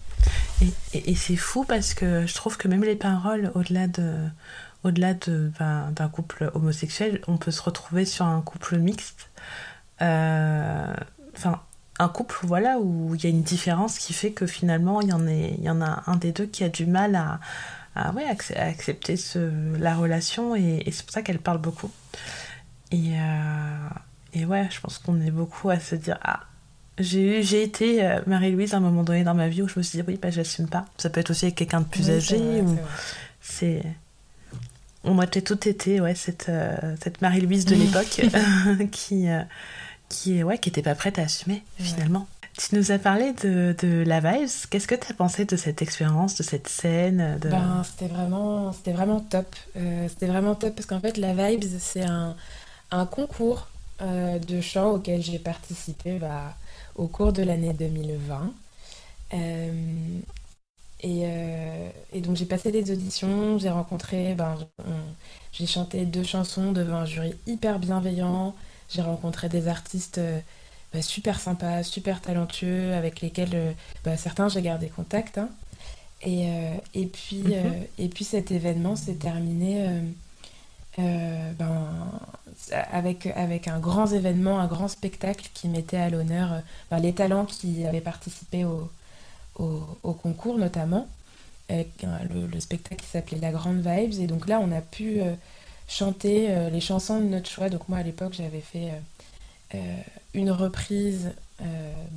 [0.93, 4.29] et, et, c'est fou parce que je trouve que même les paroles, au-delà de
[4.85, 9.29] au-delà d'un de, couple homosexuel, on peut se retrouver sur un couple mixte.
[9.99, 11.61] Enfin,
[11.99, 15.13] un couple voilà où il y a une différence qui fait que finalement il y
[15.13, 17.41] en, est, il y en a un des deux qui a du mal à,
[17.95, 18.25] à, ouais,
[18.57, 21.91] accepter ce, la relation et, c'est pour ça qu'elle parle beaucoup.
[22.93, 23.89] Et, euh,
[24.35, 26.41] et ouais, je pense qu'on est beaucoup à se dire ah
[26.99, 29.83] j'ai j'ai été euh, Marie-Louise à un moment donné dans ma vie où je me
[29.83, 30.87] suis dit oui bah j'assume pas.
[30.99, 32.79] Ça peut être aussi avec quelqu'un de plus âgé ou
[33.41, 33.83] c'est
[35.05, 38.23] on a tout été ouais cette euh, cette Marie-Louise de l'époque
[38.91, 39.27] qui
[40.09, 42.27] qui, ouais, qui était pas prête à assumer finalement.
[42.59, 44.49] Tu nous as parlé de, de la Vibes.
[44.71, 47.51] Qu'est-ce que tu as pensé de cette expérience, de cette scène de...
[47.51, 49.55] ben, C'était vraiment, vraiment top.
[49.77, 52.35] Euh, c'était vraiment top parce qu'en fait, la Vibes, c'est un,
[52.91, 53.69] un, concours
[54.01, 56.55] euh, de chant auquel j'ai participé bah,
[56.95, 58.53] au cours de l'année 2020.
[59.35, 59.71] Euh,
[61.03, 61.25] et,
[62.15, 64.57] et, donc j'ai passé des auditions, j'ai rencontré, ben,
[65.53, 68.55] j'ai chanté deux chansons devant un jury hyper bienveillant.
[68.89, 70.39] J'ai rencontré des artistes euh,
[70.93, 73.73] bah, super sympas, super talentueux, avec lesquels euh,
[74.05, 75.39] bah, certains j'ai gardé contact.
[75.39, 75.49] Hein.
[76.23, 77.85] Et, euh, et, puis, mhm.
[77.99, 79.87] et puis cet événement s'est terminé
[80.97, 81.89] ben,
[82.71, 87.45] avec, avec un grand événement, un grand spectacle qui mettait à l'honneur ben, les talents
[87.45, 88.91] qui avaient participé au,
[89.59, 91.07] au, concours notamment.
[91.69, 94.21] Le, le, spectacle qui s'appelait La Grande Vibes.
[94.21, 95.21] Et donc là, on a pu
[95.89, 97.69] chanter euh, les chansons de notre choix.
[97.69, 100.01] Donc moi à l'époque j'avais fait euh, euh,
[100.35, 101.33] une reprise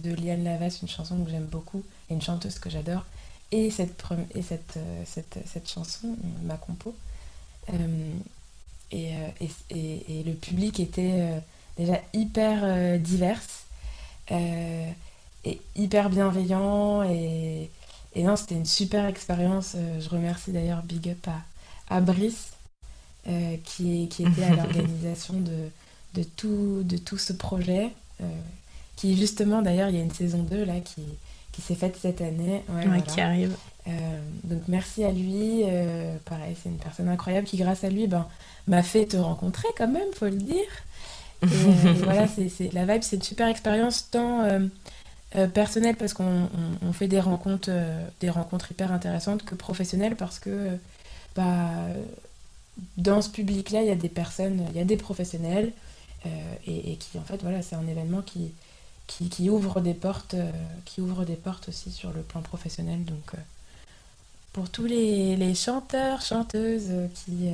[0.04, 3.06] de Liane Lavas, une chanson que j'aime beaucoup, et une chanteuse que j'adore.
[3.54, 4.04] Et, cette,
[4.36, 6.94] et cette, cette, cette, chanson, ma compo.
[8.92, 9.14] Et,
[9.72, 11.42] le public était
[11.78, 13.42] déjà hyper divers
[14.30, 17.04] et hyper bienveillant.
[17.04, 17.70] Et,
[18.14, 19.78] et non, c'était une super expérience.
[20.02, 21.30] je remercie d'ailleurs Big Up
[21.90, 22.52] à Brice
[23.28, 25.70] euh, qui, qui, était à l'organisation de,
[26.14, 27.90] de, tout, de tout ce projet.
[28.22, 28.26] Euh,
[28.96, 31.04] qui justement, d'ailleurs, il y a une saison 2 là qui,
[31.52, 32.64] qui s'est faite cette année.
[32.70, 33.56] Ouais, qui arrive.
[33.88, 33.92] Euh,
[34.46, 35.64] donc merci à lui.
[36.26, 38.26] pareil, c'est une personne incroyable qui, grâce à lui, ben,
[38.68, 40.68] m'a fait te rencontrer quand même, faut le dire.
[41.44, 41.46] Et,
[42.04, 44.48] voilà, c'est, la vibe, c'est une super expérience tant
[45.54, 46.50] personnelle parce qu'on
[46.82, 47.70] on, fait des rencontres,
[48.22, 50.78] des rencontres hyper intéressantes que professionnelles parce que
[51.36, 51.70] bah,
[52.98, 55.72] dans ce public-là, il y a des personnes, il y a des professionnels,
[56.26, 56.30] euh,
[56.68, 58.52] et, qui, en fait, voilà, c'est un événement qui,
[59.08, 60.52] qui, ouvre des portes, euh,
[60.86, 63.06] qui ouvre des portes aussi sur le plan professionnel.
[63.06, 63.38] Donc, euh,
[64.54, 67.50] pour tous les, chanteurs, chanteuses qui,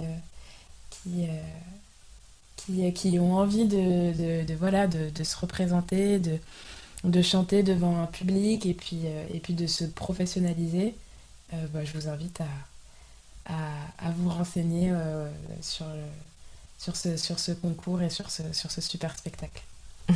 [0.90, 1.28] qui,
[2.56, 6.40] qui, qui, ont envie de, de, voilà, de, de, se représenter, de,
[7.04, 10.96] de chanter devant un public et puis, et puis de se professionnaliser,
[11.74, 12.48] bah, je vous invite à
[13.46, 15.30] à, vous renseigner euh,
[15.62, 15.86] sur,
[16.78, 19.62] sur, ce, sur ce concours et sur ce, sur ce super spectacle.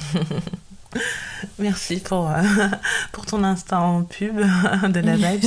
[1.60, 2.42] Merci pour, euh,
[3.12, 4.36] pour ton instant pub
[4.90, 5.46] de la Vibes.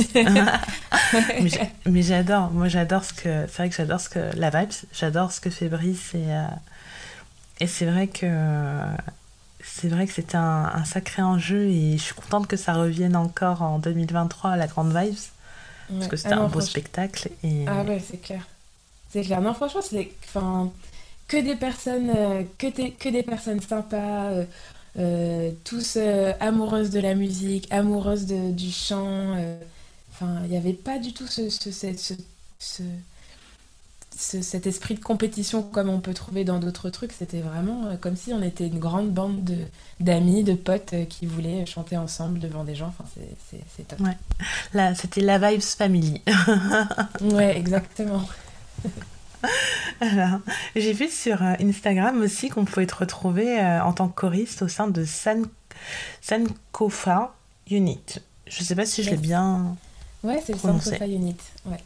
[1.85, 3.45] mais j'adore, moi j'adore ce que.
[3.47, 4.35] C'est vrai que j'adore ce que.
[4.37, 6.45] La Vibes, j'adore ce que fait Brice et, euh,
[7.59, 8.25] Et c'est vrai que
[9.63, 13.61] c'est vrai que c'était un, sacré enjeu et je suis contente que ça revienne encore
[13.61, 15.15] en 2023 à la Grande Vibes.
[15.89, 17.29] Parce que c'était ah un beau spectacle.
[17.43, 17.65] Et...
[17.67, 18.47] Ah ouais, c'est clair.
[19.09, 19.41] C'est clair.
[19.41, 20.71] Non, franchement, c'est enfin,
[21.27, 24.45] que des personnes, euh, que, des, que des personnes sympas, euh,
[24.97, 25.97] euh, tous
[26.39, 29.35] amoureuses de la musique, amoureuses de, du chant.
[30.11, 32.13] Enfin, il n'y avait pas du tout ce, ce, ce,
[32.59, 32.83] ce
[34.15, 37.11] cet esprit de compétition comme on peut trouver dans d'autres trucs.
[37.11, 39.49] C'était vraiment euh, comme si on était une grande bande
[39.99, 42.87] d'amis, de, potes euh, qui voulaient chanter ensemble devant des gens.
[42.87, 43.05] Enfin,
[43.75, 43.99] c'est top.
[44.01, 44.17] Ouais.
[44.73, 46.21] Là, c'était la Vibes Family.
[47.21, 48.23] ouais, exactement.
[50.01, 50.39] Alors,
[50.75, 54.67] j'ai vu sur euh, Instagram aussi qu'on pouvait te retrouver en tant que choriste au
[54.67, 55.45] sein de San...
[56.21, 57.35] Sankofa
[57.69, 58.19] Unit.
[58.47, 59.75] Je ne sais pas si je l'ai bien.
[60.23, 61.35] Ouais, c'est le Sankofa Unit.
[61.65, 61.79] Ouais.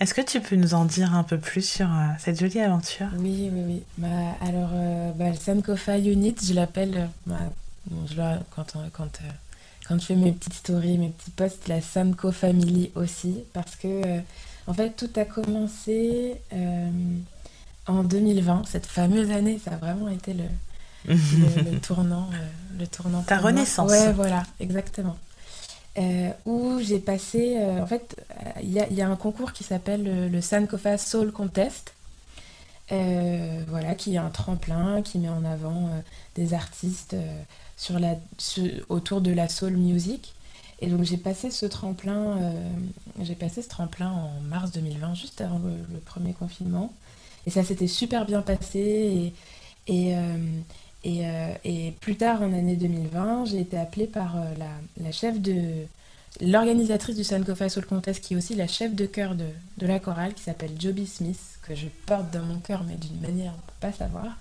[0.00, 3.08] Est-ce que tu peux nous en dire un peu plus sur euh, cette jolie aventure?
[3.18, 3.82] Oui, oui, oui.
[3.98, 4.08] Bah,
[4.40, 7.32] alors, euh, bah, le Sankofa Unit, je l'appelle, euh,
[8.16, 9.20] bah, quand, quand,
[9.86, 14.20] quand je fais mes petites stories, mes petits posts, la Sanko Family aussi, parce que,
[14.66, 16.36] en fait, tout a commencé
[17.86, 20.44] en 2020, cette fameuse année, ça a vraiment été le,
[21.08, 22.28] le, tournant.
[22.78, 23.90] le tournant Ta renaissance.
[23.90, 25.16] Ouais, voilà, exactement.
[25.98, 27.56] Euh, où j'ai passé.
[27.58, 28.16] Euh, en fait,
[28.62, 31.94] il y, a un concours qui s'appelle le, Sankofa Soul Contest.
[32.92, 35.90] Euh, voilà, qui est un tremplin qui met en avant
[36.34, 37.14] des artistes
[38.88, 40.34] autour de la soul music.
[40.82, 42.52] Et donc j'ai passé ce tremplin,
[43.20, 46.92] j'ai passé ce tremplin en mars 2020, juste avant le, premier confinement.
[47.46, 49.32] Et ça s'était super bien passé.
[49.86, 50.36] Et, euh,
[51.04, 54.44] et, plus tard, en année 2020, j'ai été appelée par euh,
[55.00, 55.86] la, chef de
[56.40, 59.46] l'organisatrice du Sankofa Soul Contest, qui est aussi la chef de chœur de,
[59.78, 63.20] de la chorale, qui s'appelle Joby Smith, que je porte dans mon cœur, mais d'une
[63.20, 64.36] manière, on ne peut pas savoir.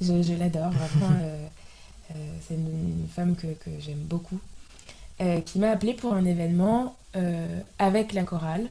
[0.00, 1.14] Je, l'adore, vraiment.
[2.14, 4.38] Euh, c'est une, femme que, que j'aime beaucoup,
[5.44, 6.94] qui m'a appelée pour un événement
[7.80, 8.68] avec la chorale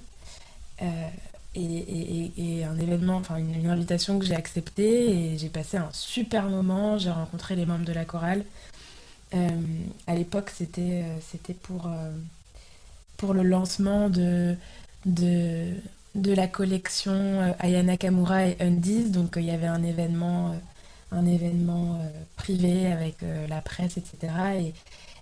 [1.55, 6.97] et, un événement, enfin une, invitation que j'ai acceptée et j'ai passé un super moment.
[6.97, 8.43] J'ai rencontré les membres de la chorale.
[9.33, 9.49] Euh,
[10.07, 12.11] à l'époque, c'était euh, c'était pour, euh,
[13.17, 14.55] pour le lancement de,
[15.05, 15.73] de,
[16.15, 19.09] la collection Ayana Kamura et Undies.
[19.09, 20.55] Donc il y avait un événement,
[21.11, 21.99] un événement
[22.35, 23.17] privé avec
[23.49, 24.33] la presse, etc.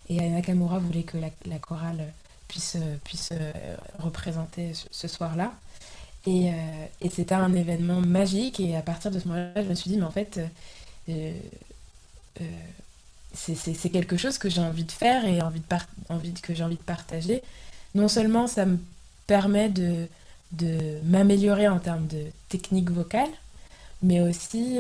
[0.09, 2.13] Et, et Ayana Kamura voulait que la, la chorale
[2.47, 3.33] puisse, puisse
[3.99, 5.53] représenter ce soir-là.
[6.25, 6.53] Et, euh,
[7.01, 8.59] et c'était un événement magique.
[8.59, 10.39] Et à partir de ce moment-là, je me suis dit, mais en fait,
[11.09, 11.31] euh,
[12.41, 12.43] euh,
[13.33, 15.65] c'est quelque chose que j'ai envie de faire et envie de
[16.09, 17.41] envie que j'ai envie de partager.
[17.95, 18.77] Non seulement ça me
[19.27, 20.07] permet de,
[20.51, 23.29] de m'améliorer en termes de technique vocale,
[24.01, 24.79] mais aussi,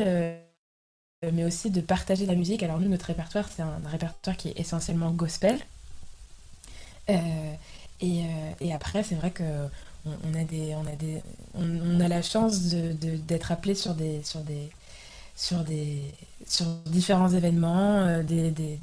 [1.31, 2.63] mais aussi de partager la musique.
[2.63, 5.59] Alors nous, notre répertoire, c'est un répertoire qui est essentiellement gospel.
[7.09, 8.23] et,
[8.61, 9.43] et, après, c'est vrai que
[10.05, 11.21] on, a des, on a des,
[11.55, 14.69] on, a la chance d'être de, appelé sur des, sur des,
[15.35, 16.01] sur des,
[16.47, 18.79] sur différents événements, euh, des, des,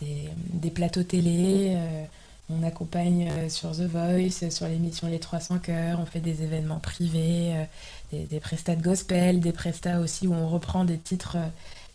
[0.00, 1.74] des, plateaux télé.
[1.76, 2.04] Euh,
[2.50, 6.80] on accompagne euh, sur The Voice, sur l'émission Les 300 cœurs, on fait des événements
[6.80, 7.66] privés,
[8.10, 11.36] des, des prestats de gospel, des prestats aussi où on reprend des titres,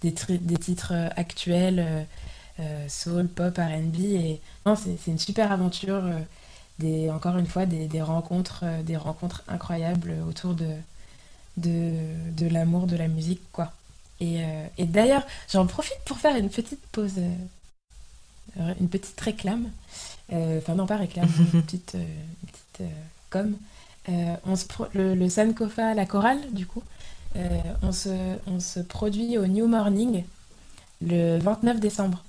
[0.01, 2.05] des, des titres actuels,
[2.87, 3.99] soul, pop, RB.
[3.99, 6.03] Et c'est une super aventure
[6.79, 10.69] des, encore une fois des, rencontres, euh, des rencontres incroyables autour de,
[11.57, 13.41] de, l'amour de la musique.
[13.51, 13.71] quoi.
[14.19, 17.19] Et, euh, et d'ailleurs, j'en profite pour faire une petite pause,
[18.59, 19.69] euh, une petite réclame.
[20.31, 21.95] Enfin, non, pas réclame, une petite,
[22.45, 22.89] petite
[23.29, 23.55] com.
[24.45, 26.83] on se le, le, Sankofa, la chorale, du coup,
[27.81, 28.09] on, se,
[28.47, 30.23] on se produit au New Morning
[31.01, 32.23] le 29 décembre.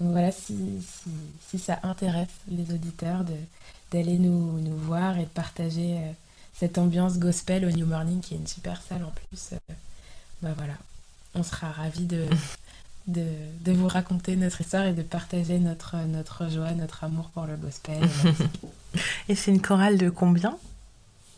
[0.00, 1.10] Donc voilà, si, si,
[1.48, 3.34] si ça intéresse les auditeurs de,
[3.94, 6.12] d'aller nous, nous, voir et de partager euh,
[6.52, 9.50] cette ambiance gospel au New Morning, qui est une super salle en plus.
[9.52, 9.74] Euh,
[10.42, 10.74] bah voilà,
[11.34, 12.26] on sera ravis de,
[13.06, 13.24] de,
[13.64, 17.56] de, vous raconter notre histoire et de partager notre, notre joie, notre amour pour le
[17.56, 18.02] gospel.
[19.28, 20.58] et c'est une chorale de combien?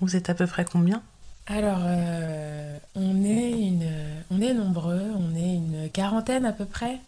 [0.00, 1.02] Vous êtes à peu près combien?
[1.46, 3.88] Alors, euh, on, est une,
[4.30, 6.98] on est nombreux, on est une quarantaine à peu près.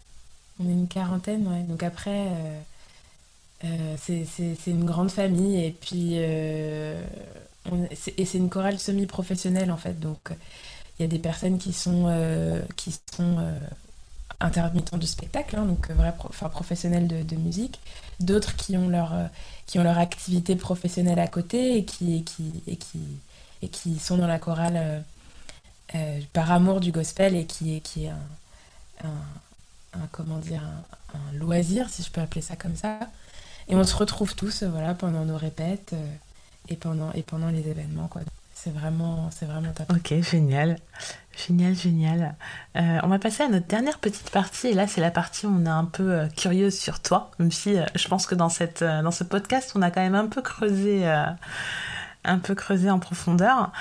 [0.59, 1.63] On est une quarantaine, ouais.
[1.63, 2.59] Donc après, euh,
[3.61, 7.01] c'est une grande famille et puis euh,
[8.17, 10.31] et c'est une chorale semi-professionnelle en fait donc
[10.97, 13.37] il y a des personnes qui sont euh, qui sont
[14.39, 17.79] intermittents du spectacle hein, donc vrais enfin, professionnels de, musique
[18.21, 19.13] d'autres qui ont leur
[19.65, 22.99] qui ont leur activité professionnelle à côté et qui et qui et qui
[23.61, 25.03] et qui sont dans la chorale
[26.33, 28.11] par amour du gospel et qui est, qui est
[29.03, 30.61] un, comment dire,
[31.13, 32.99] un, loisir, si je peux appeler ça comme ça.
[33.69, 35.93] Et on se retrouve tous voilà, pendant nos répètes
[36.69, 38.07] et, pendant, et pendant les événements.
[38.07, 38.21] Quoi.
[38.61, 39.89] C'est vraiment, c'est vraiment top.
[39.89, 40.77] Ok, génial.
[41.47, 42.35] Génial, génial.
[42.75, 44.67] Euh, on va passer à notre dernière petite partie.
[44.67, 47.31] Et là, c'est la partie où on est un peu euh, curieuse sur toi.
[47.39, 50.15] Même si euh, je pense que dans, cette, dans ce podcast, on a quand même
[50.15, 51.07] un peu creusé,
[52.25, 53.71] un peu creusé en profondeur.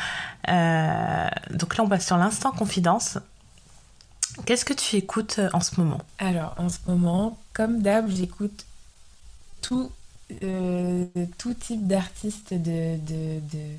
[0.47, 3.18] donc là, on passe sur l'instant confidence.
[4.47, 6.01] Qu'est-ce que tu écoutes en ce moment?
[6.20, 8.64] Alors, en ce moment, comme d'hab, j'écoute
[9.61, 9.90] tout,
[11.38, 13.78] tout type d'artistes de, de, de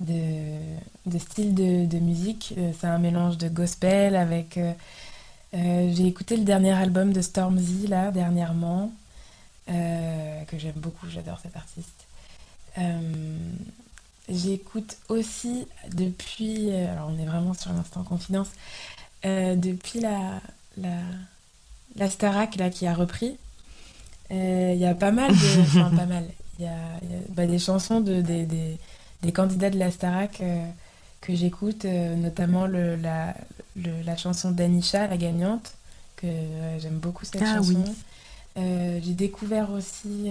[0.00, 2.54] de, styles de, musique.
[2.58, 4.58] Euh, c'est un mélange de gospel avec.
[4.58, 4.72] Euh,
[5.54, 8.92] euh, j'ai écouté le dernier album de Stormzy là dernièrement,
[9.66, 12.06] que j'aime beaucoup, j'adore cet artiste.
[14.28, 18.48] J'écoute aussi depuis, alors on est vraiment sur l'instant confidence,
[19.24, 20.40] depuis la,
[20.76, 20.98] la,
[21.96, 23.36] la Starac là, qui a repris.
[24.30, 25.60] Il y a pas mal de.
[25.60, 26.24] Enfin, pas mal.
[26.58, 26.74] Il y a,
[27.30, 28.46] bah, des chansons de, des,
[29.22, 30.64] des candidats de la Starac euh,
[31.20, 33.34] que j'écoute, euh, notamment le, la,
[33.76, 35.74] la, chanson d'Anisha, la gagnante,
[36.16, 37.84] que euh, j'aime beaucoup cette ah chanson.
[38.56, 40.30] J'ai découvert aussi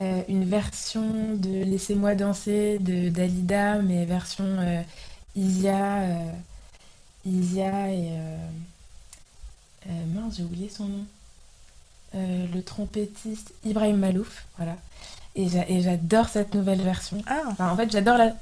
[0.00, 4.44] une version de Laissez-moi danser de Dalida, mais version
[5.34, 6.02] Isia,
[7.24, 8.10] Isia et.
[10.14, 11.06] mince, j'ai oublié son nom.
[12.14, 14.76] Le trompettiste Ibrahim Malouf, voilà.
[15.38, 17.22] Et j'adore cette nouvelle version.
[17.26, 17.70] Ah.
[17.70, 18.32] en fait, j'adore la.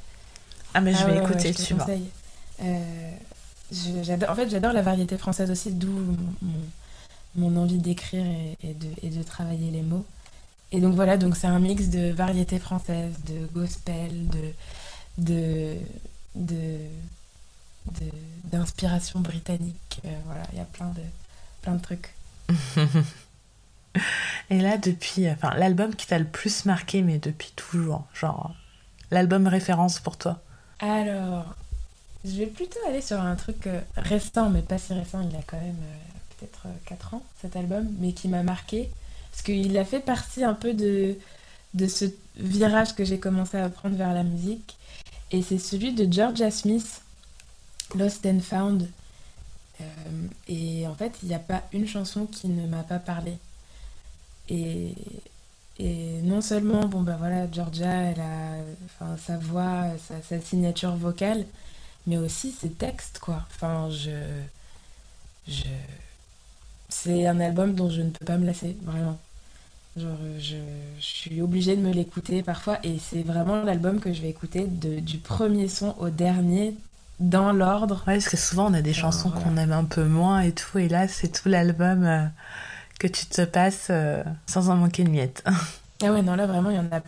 [0.72, 1.86] Ah, mais je ah vais écouter, tu vois.
[2.62, 3.10] Euh,
[4.28, 8.24] en fait, j'adore la variété française aussi, d'où mon, mon, envie d'écrire
[8.62, 10.06] et, de, et, de, travailler les mots.
[10.72, 14.52] Et donc voilà, donc c'est un mix de variété française, de gospel, de
[15.18, 15.76] de
[16.34, 18.04] de
[18.44, 20.00] d'inspiration britannique.
[20.04, 21.02] Euh, voilà, il y a plein de
[21.60, 22.14] plein de trucs.
[24.50, 28.54] Et là, depuis, enfin, l'album qui t'a le plus marqué, mais depuis toujours, genre,
[29.10, 30.40] l'album référence pour toi
[30.80, 31.54] Alors,
[32.26, 35.42] je vais plutôt aller sur un truc euh, récent, mais pas si récent, il a
[35.46, 38.90] quand même euh, peut-être 4 euh, ans, cet album, mais qui m'a marqué,
[39.30, 41.16] parce qu'il a fait partie un peu de,
[41.74, 44.76] de ce virage que j'ai commencé à prendre vers la musique,
[45.30, 47.02] et c'est celui de Georgia Smith,
[47.94, 48.88] Lost and Found.
[50.48, 53.38] et en fait, il n'y a pas une chanson qui ne m'a pas parlé.
[54.48, 54.94] Et,
[55.78, 59.84] et non seulement, bon ben voilà, Georgia, elle a enfin, sa voix,
[60.28, 61.44] sa, signature vocale,
[62.06, 63.42] mais aussi ses textes, quoi.
[63.54, 64.10] Enfin, je.
[65.48, 65.64] je
[66.88, 69.18] c'est un album dont je ne peux pas me lasser, vraiment.
[69.96, 70.56] Genre, je,
[71.00, 74.66] je suis obligée de me l'écouter parfois, et c'est vraiment l'album que je vais écouter
[74.66, 76.76] de, du premier son au dernier,
[77.20, 78.02] dans l'ordre.
[78.06, 80.78] Ouais, parce que souvent on a des chansons qu'on aime un peu moins et tout,
[80.78, 82.04] et là c'est tout l'album.
[82.04, 82.26] Euh,
[82.98, 85.44] que tu te passes euh, sans en manquer une miette.
[86.02, 87.00] ah ouais, non, là vraiment, il y en a.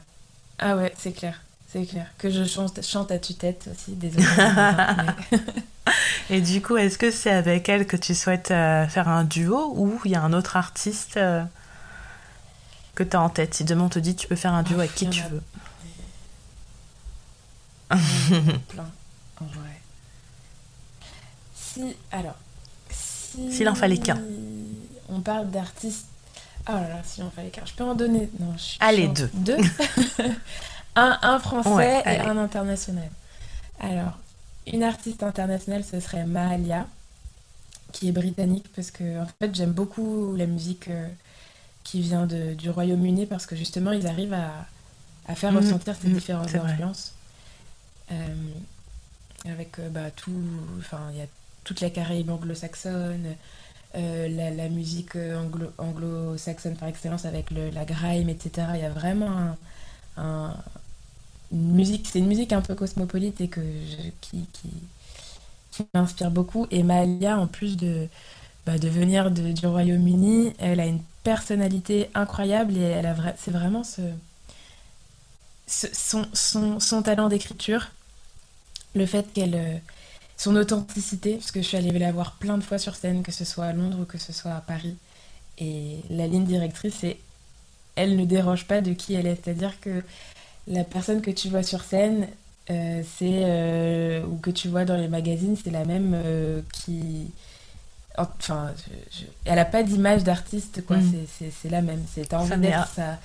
[0.59, 1.41] Ah ouais, c'est clair.
[1.71, 2.07] C'est clair.
[2.19, 4.25] Que je chante, chante à tue-tête aussi, désolé.
[6.31, 9.73] Et du coup, est-ce que c'est avec elle que tu souhaites euh, faire un duo
[9.77, 11.43] ou il y a un autre artiste euh,
[12.95, 13.55] que tu as en tête?
[13.55, 15.43] Si demain on te dit tu peux faire un duo avec qui tu veux.
[18.69, 18.91] plein,
[19.41, 19.81] en vrai.
[21.55, 22.37] Si, alors.
[22.91, 24.21] S'il en fallait qu'un
[25.09, 26.07] on parle d'artistes.
[26.69, 27.65] Oh là là, si on fallait qu'un.
[27.65, 28.29] Je peux en donner.
[28.39, 29.31] Non, je, Allez, deux.
[29.35, 29.57] Deux.
[30.97, 33.11] un, un français et un international.
[33.81, 34.19] Alors,
[34.67, 36.87] une artiste internationale, ce serait Mahalia,
[37.93, 41.09] qui est britannique, parce que en fait, j'aime beaucoup la musique euh,
[41.85, 44.67] qui vient de, du Royaume-Uni, parce que justement, ils arrivent à,
[45.27, 45.59] à faire mhm.
[45.59, 47.15] ressentir ces mhm, différentes influences.
[48.11, 48.35] Euh,
[49.45, 50.43] avec euh, bah, tout.
[50.79, 51.27] Enfin, il y a
[51.65, 53.37] toute la Caraïbe anglo-saxonne,
[53.95, 55.43] euh, la, musique euh,
[55.79, 58.69] anglo-saxonne par excellence avec la grime, etc.
[58.75, 59.57] Il y a vraiment
[60.17, 60.55] un,
[61.53, 63.61] une musique, c'est une musique un peu cosmopolite et que
[64.21, 64.47] qui,
[65.95, 66.67] m'inspire beaucoup.
[66.71, 68.09] Et Malia, en plus de,
[68.67, 73.83] bah, de venir du Royaume-Uni, elle a une personnalité incroyable et elle a c'est vraiment
[75.67, 77.89] son, son, talent d'écriture,
[78.95, 79.77] le fait qu'elle euh,
[80.39, 83.33] son authenticité, parce que je suis allée la voir plein de fois sur scène, que
[83.33, 84.97] ce soit à Londres ou que ce soit à Paris.
[85.59, 87.19] Et la ligne directrice, c'est
[87.97, 89.37] elle ne déroge pas de qui elle est.
[89.43, 90.05] C'est-à-dire que
[90.69, 92.29] la personne que tu vois sur scène,
[92.71, 97.33] euh, c'est euh, ou que tu vois dans les magazines, c'est la même euh, qui.
[98.17, 98.73] Enfin,
[99.45, 100.99] elle n'a pas d'image d'artiste, quoi.
[100.99, 101.27] Mm.
[101.61, 102.05] C'est la même.
[102.29, 103.19] T'as envie d'être ça.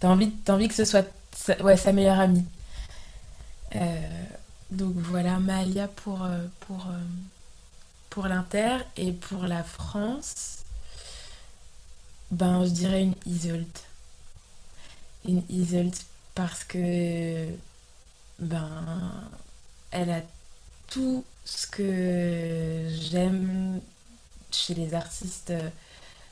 [0.00, 2.44] T'as envie, as envie que ce soit sa, ouais, sa meilleure amie.
[4.70, 6.26] Donc voilà, Malia pour,
[6.60, 6.86] pour,
[8.10, 10.58] pour l'Inter et pour la France,
[12.30, 13.84] ben je dirais une Isolt.
[15.26, 16.04] Une Isolt
[16.34, 17.48] parce que
[18.38, 19.12] ben
[19.90, 20.20] elle a
[20.88, 23.80] tout ce que j'aime
[24.50, 25.52] chez les artistes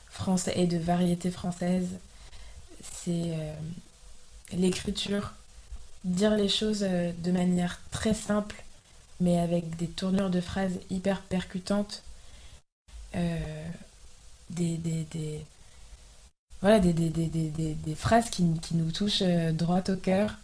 [0.09, 1.89] français et de variété française.
[2.81, 3.53] C'est euh,
[4.53, 5.33] l'écriture,
[6.07, 8.63] dire les choses euh, de manière très simple,
[9.19, 12.03] mais avec des tournures de phrases hyper percutantes.
[13.15, 13.65] Euh,
[14.49, 15.45] des, des,
[16.61, 20.35] voilà, des, des, phrases qui, nous touchent droit au cœur.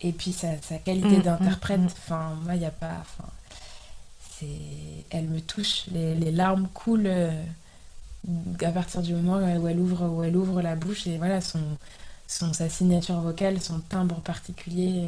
[0.00, 1.86] Et puis sa, qualité mm, mm, d'interprète, mm.
[1.86, 3.04] enfin, moi, il n'y a pas
[5.10, 7.42] elle me touche, les, larmes coulent euh,
[8.62, 11.60] à partir du moment où elle ouvre, où elle ouvre la bouche et voilà, son,
[12.30, 15.06] son, sa signature vocale, son timbre particulier,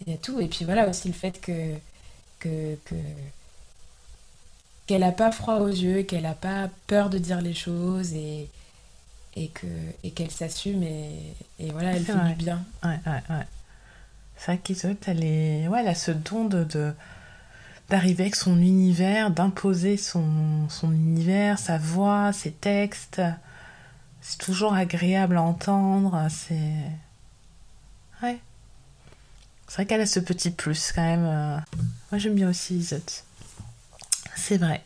[0.00, 0.40] il y a tout.
[0.40, 1.74] Et puis voilà aussi le fait que,
[2.40, 2.76] que,
[4.86, 8.48] qu'elle n'a pas froid aux yeux, qu'elle n'a pas peur de dire les choses et,
[9.36, 9.66] et, que,
[10.02, 12.64] et qu'elle s'assume et, et voilà, elle fait du bien.
[12.82, 13.46] Ouais, ouais, ouais.
[14.38, 15.68] C'est vrai qu'Isolde, elle, est...
[15.68, 16.92] ouais, elle a ce don de, de
[17.90, 23.20] d'arriver avec son univers, d'imposer son, son univers, sa voix, ses textes.
[24.28, 26.26] C'est toujours agréable à entendre.
[26.28, 26.74] C'est.
[28.22, 28.38] Ouais.
[29.66, 31.24] C'est vrai qu'elle a ce petit plus quand même.
[31.24, 31.56] Euh.
[32.12, 33.24] Moi j'aime bien aussi Isotte.
[34.36, 34.82] C'est vrai.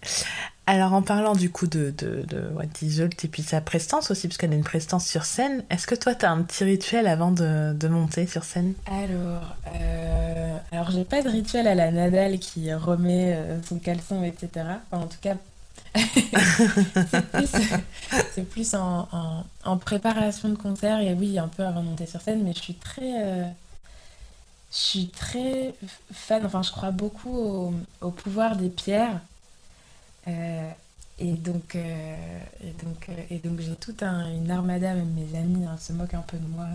[0.66, 4.52] Alors en parlant du coup de, de, de et puis sa prestance aussi, parce qu'elle
[4.52, 7.74] a une prestance sur scène, est-ce que toi tu as un petit rituel avant de,
[7.74, 8.74] de monter sur scène?
[8.86, 14.22] Alors, euh, alors j'ai pas de rituel à la Nadal qui remet euh, son caleçon,
[14.22, 14.66] etc.
[14.92, 15.34] En tout cas,
[18.34, 19.08] c'est plus, en,
[19.64, 22.60] en, préparation de concert et oui, un peu avant de monter sur scène, mais je
[22.60, 23.22] suis très...
[23.22, 23.44] Euh,
[24.70, 25.74] je suis très
[26.12, 29.20] fan, enfin je crois beaucoup au, au pouvoir des pierres.
[30.28, 30.70] Euh,
[31.18, 32.16] et donc, euh,
[32.64, 36.22] et donc, et donc j'ai toute une armada, même mes amis hein, se moquent un
[36.22, 36.68] peu de moi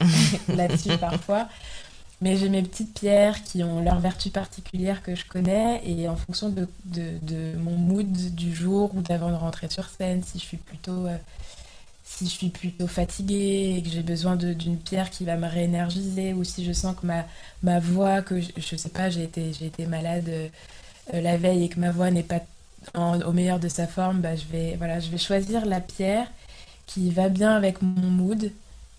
[0.48, 1.48] là-dessus parfois.
[2.20, 6.16] Mais j'ai mes petites pierres qui ont leurs vertus particulières que je connais et en
[6.16, 6.66] fonction de,
[7.58, 11.06] mon mood du jour ou d'avant de rentrer sur scène, si je suis plutôt,
[12.02, 16.32] si je suis plutôt fatiguée et que j'ai besoin d'une pierre qui va me réénergiser
[16.32, 20.28] ou si je sens que ma, voix, que je, je sais pas, j'ai été, malade
[21.12, 22.40] la veille et que ma voix n'est pas
[22.94, 26.26] au meilleur de sa forme, bah, je, vais, voilà, je vais choisir la pierre
[26.86, 28.50] qui va bien avec mon mood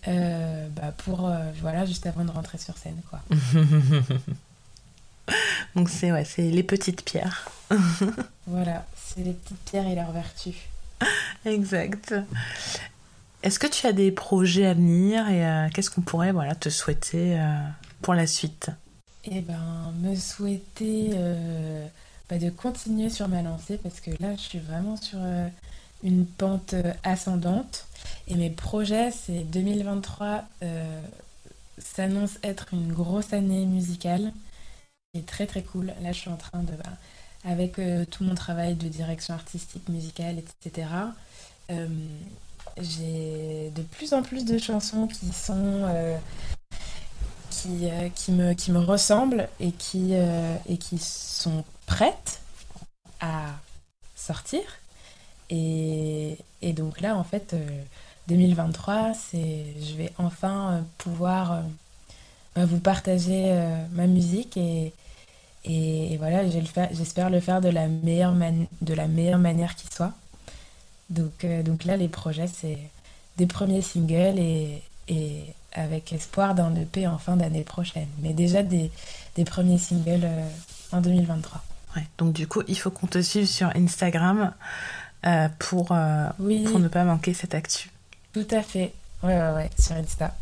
[0.08, 3.00] euh, bah, pour, euh, voilà, juste avant de rentrer sur scène.
[3.08, 3.20] Quoi.
[5.76, 7.48] Donc c'est ouais, c'est les petites pierres.
[8.46, 10.56] voilà, c'est les petites pierres et leurs vertus.
[11.44, 12.14] Exact.
[13.42, 16.68] Est-ce que tu as des projets à venir et euh, qu'est-ce qu'on pourrait voilà, te
[16.68, 17.40] souhaiter
[18.02, 18.70] pour la suite?
[19.24, 21.10] Eh ben, me souhaiter
[22.30, 25.18] de continuer sur ma lancée parce que là, je suis vraiment sur
[26.02, 27.86] une pente euh, ascendante.
[28.28, 31.00] Et mes projets, c'est 2023 euh,
[31.78, 34.32] s'annonce être une grosse année musicale.
[35.14, 35.92] C'est très très cool.
[36.02, 36.90] Là, je suis en train de, bah,
[37.44, 37.80] avec
[38.10, 40.88] tout mon travail de direction artistique, musicale, etc.
[42.78, 46.18] j'ai de plus en plus de chansons qui sont
[47.48, 50.14] qui, qui, me, qui me ressemblent et qui,
[50.78, 52.40] qui sont prête
[53.20, 53.46] à
[54.14, 54.60] sortir.
[55.50, 57.54] Et, donc là, en fait,
[58.28, 61.62] 2023, euh, c'est, je vais enfin euh, pouvoir
[62.56, 63.52] euh, vous partager
[63.92, 64.92] ma musique et,
[65.64, 68.34] et, voilà, j'espère le faire de la meilleure,
[68.82, 70.12] de la meilleure manière qui soit.
[71.10, 72.78] Donc, donc là, les projets, c'est
[73.36, 74.82] des premiers singles et,
[75.72, 78.08] avec espoir d'un EP en fin d'année prochaine.
[78.20, 78.90] Mais déjà des,
[79.36, 80.28] des premiers singles
[80.92, 81.62] en 2023
[82.18, 84.52] donc du coup, il faut qu'on te suive sur Instagram
[85.26, 87.90] euh, pour, euh, pour ne pas manquer cette actu.
[88.32, 88.92] Tout à fait.
[89.22, 90.34] Ouais, ouais, ouais, sur Insta.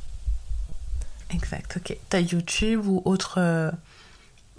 [1.30, 1.96] Exact, ok.
[2.08, 3.70] T'as YouTube ou autre, euh,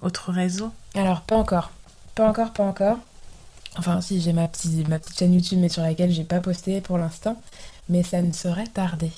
[0.02, 0.72] autre réseau?
[0.96, 1.72] Alors, pas encore.
[2.16, 2.98] Pas encore, pas encore.
[3.78, 6.82] Enfin, si, j'ai ma petite, ma petite chaîne YouTube, mais sur laquelle j'ai pas posté
[6.82, 7.42] pour l'instant.
[7.88, 9.12] Mais ça ne saurait tarder.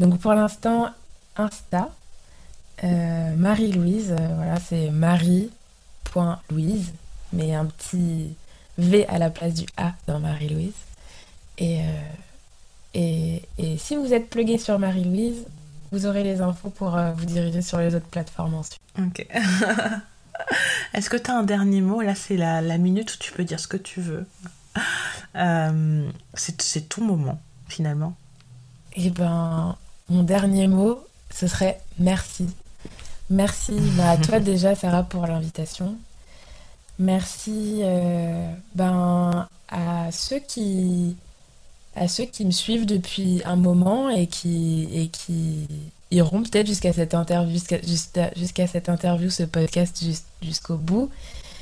[0.00, 0.90] Donc, pour l'instant,
[1.36, 1.90] Insta.
[2.82, 5.50] Marie-Louise, voilà, c'est Marie
[6.50, 6.92] Louise,
[7.32, 8.34] mais un petit
[8.78, 10.72] V à la place du A dans Marie-Louise.
[11.58, 11.82] Et, euh,
[12.94, 15.44] et, et, si vous êtes plugué sur Marie-Louise,
[15.92, 18.80] vous aurez les infos pour euh, vous diriger sur les autres plateformes ensuite.
[18.98, 19.26] Ok.
[20.94, 22.02] Est-ce que tu as un dernier mot?
[22.02, 24.26] Là, c'est la, la, minute où tu peux dire ce que tu veux.
[25.34, 28.14] Euh, c'est ton moment, finalement.
[28.94, 29.76] Eh ben,
[30.08, 30.98] mon dernier mot,
[31.30, 32.48] ce serait merci
[33.30, 35.96] Merci bah, à toi déjà, Sarah, pour l'invitation.
[36.98, 41.16] Merci euh, ben, à ceux qui
[41.94, 45.66] à ceux qui me suivent depuis un moment et qui et qui
[46.10, 47.58] iront peut-être jusqu'à cette interview
[48.36, 50.04] jusqu'à cette interview ce podcast
[50.42, 51.10] jusqu'au bout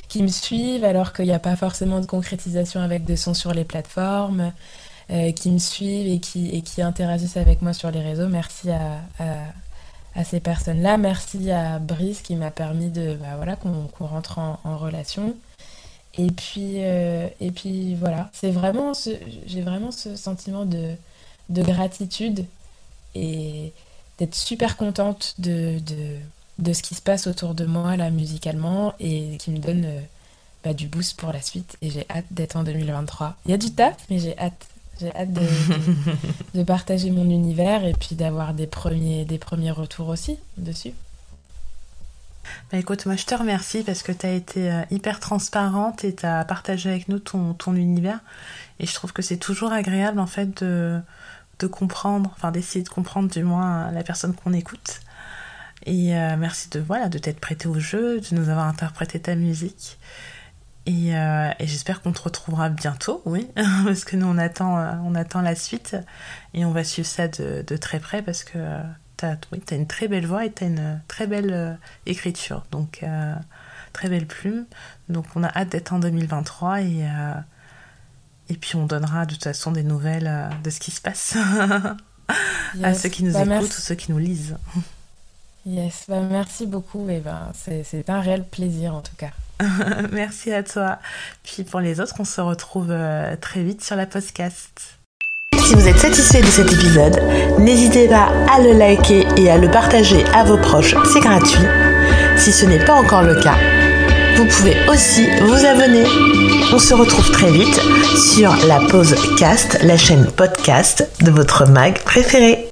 [0.08, 3.52] qui me suivent alors qu'il n'y a pas forcément de concrétisation avec de son sur
[3.52, 4.52] les plateformes
[5.10, 8.28] euh, qui me suivent et qui, et qui interagissent avec moi sur les réseaux.
[8.28, 9.00] Merci à,
[10.22, 10.96] ces personnes-là.
[10.96, 15.34] Merci à Brice qui m'a permis de bah, voilà, qu'on rentre en, relation.
[16.16, 18.92] Et puis, euh, et puis voilà, c'est vraiment
[19.46, 20.94] j'ai vraiment ce sentiment de,
[21.48, 22.46] de gratitude
[23.16, 23.72] et
[24.18, 26.16] d'être super contente de, de,
[26.60, 30.00] de, ce qui se passe autour de moi là musicalement et qui me donne euh,
[30.62, 31.76] bah, du boost pour la suite.
[31.82, 33.36] Et j'ai hâte d'être en 2023.
[33.46, 34.66] Il y a du taf, mais j'ai hâte.
[35.00, 35.32] J'ai hâte
[36.54, 40.92] de, partager mon univers et puis d'avoir des premiers, des premiers retours aussi dessus.
[42.70, 46.14] Bah écoute, moi je te remercie parce que tu as été euh, hyper transparente et
[46.14, 48.20] tu as partagé avec nous ton, ton univers.
[48.78, 51.00] Et je trouve que c'est toujours agréable en fait de,
[51.58, 55.00] de comprendre, enfin d'essayer de comprendre du moins la personne qu'on écoute.
[55.86, 59.34] Et euh, merci de voilà de t'être prêté au jeu, de nous avoir interprété ta
[59.34, 59.98] musique.
[60.86, 63.48] Euh, et, j'espère qu'on te retrouvera bientôt, oui,
[63.84, 65.96] parce que nous on attend, euh, on attend la suite.
[66.52, 68.58] Et on va suivre ça de, très près parce que
[69.16, 71.74] tu as, oui, as, une très belle voix et tu as une très belle euh,
[72.06, 73.04] écriture, donc
[73.92, 74.66] très belle plume.
[75.08, 77.06] Donc on a hâte d'être en 2023 et,
[78.50, 81.36] et puis on donnera de toute façon des nouvelles de ce qui se passe.
[82.82, 84.56] À ceux qui nous bah, écoutent ou ceux qui nous lisent.
[85.66, 89.30] Yes, bah, merci beaucoup et ben, c'est un réel plaisir en tout cas.
[90.12, 90.98] Merci à toi.
[91.42, 94.98] Puis pour les autres, on se retrouve euh, très vite sur la podcast.
[95.66, 97.22] Si vous êtes satisfait de cet épisode,
[97.58, 101.64] n'hésitez pas à le liker et à le partager à vos proches, c'est gratuit.
[102.36, 103.56] Si ce n'est pas encore le cas,
[104.36, 106.04] vous pouvez aussi vous abonner.
[106.72, 107.80] On se retrouve très vite
[108.16, 109.14] sur la pause
[109.82, 112.68] la chaîne podcast de votre mag préféré.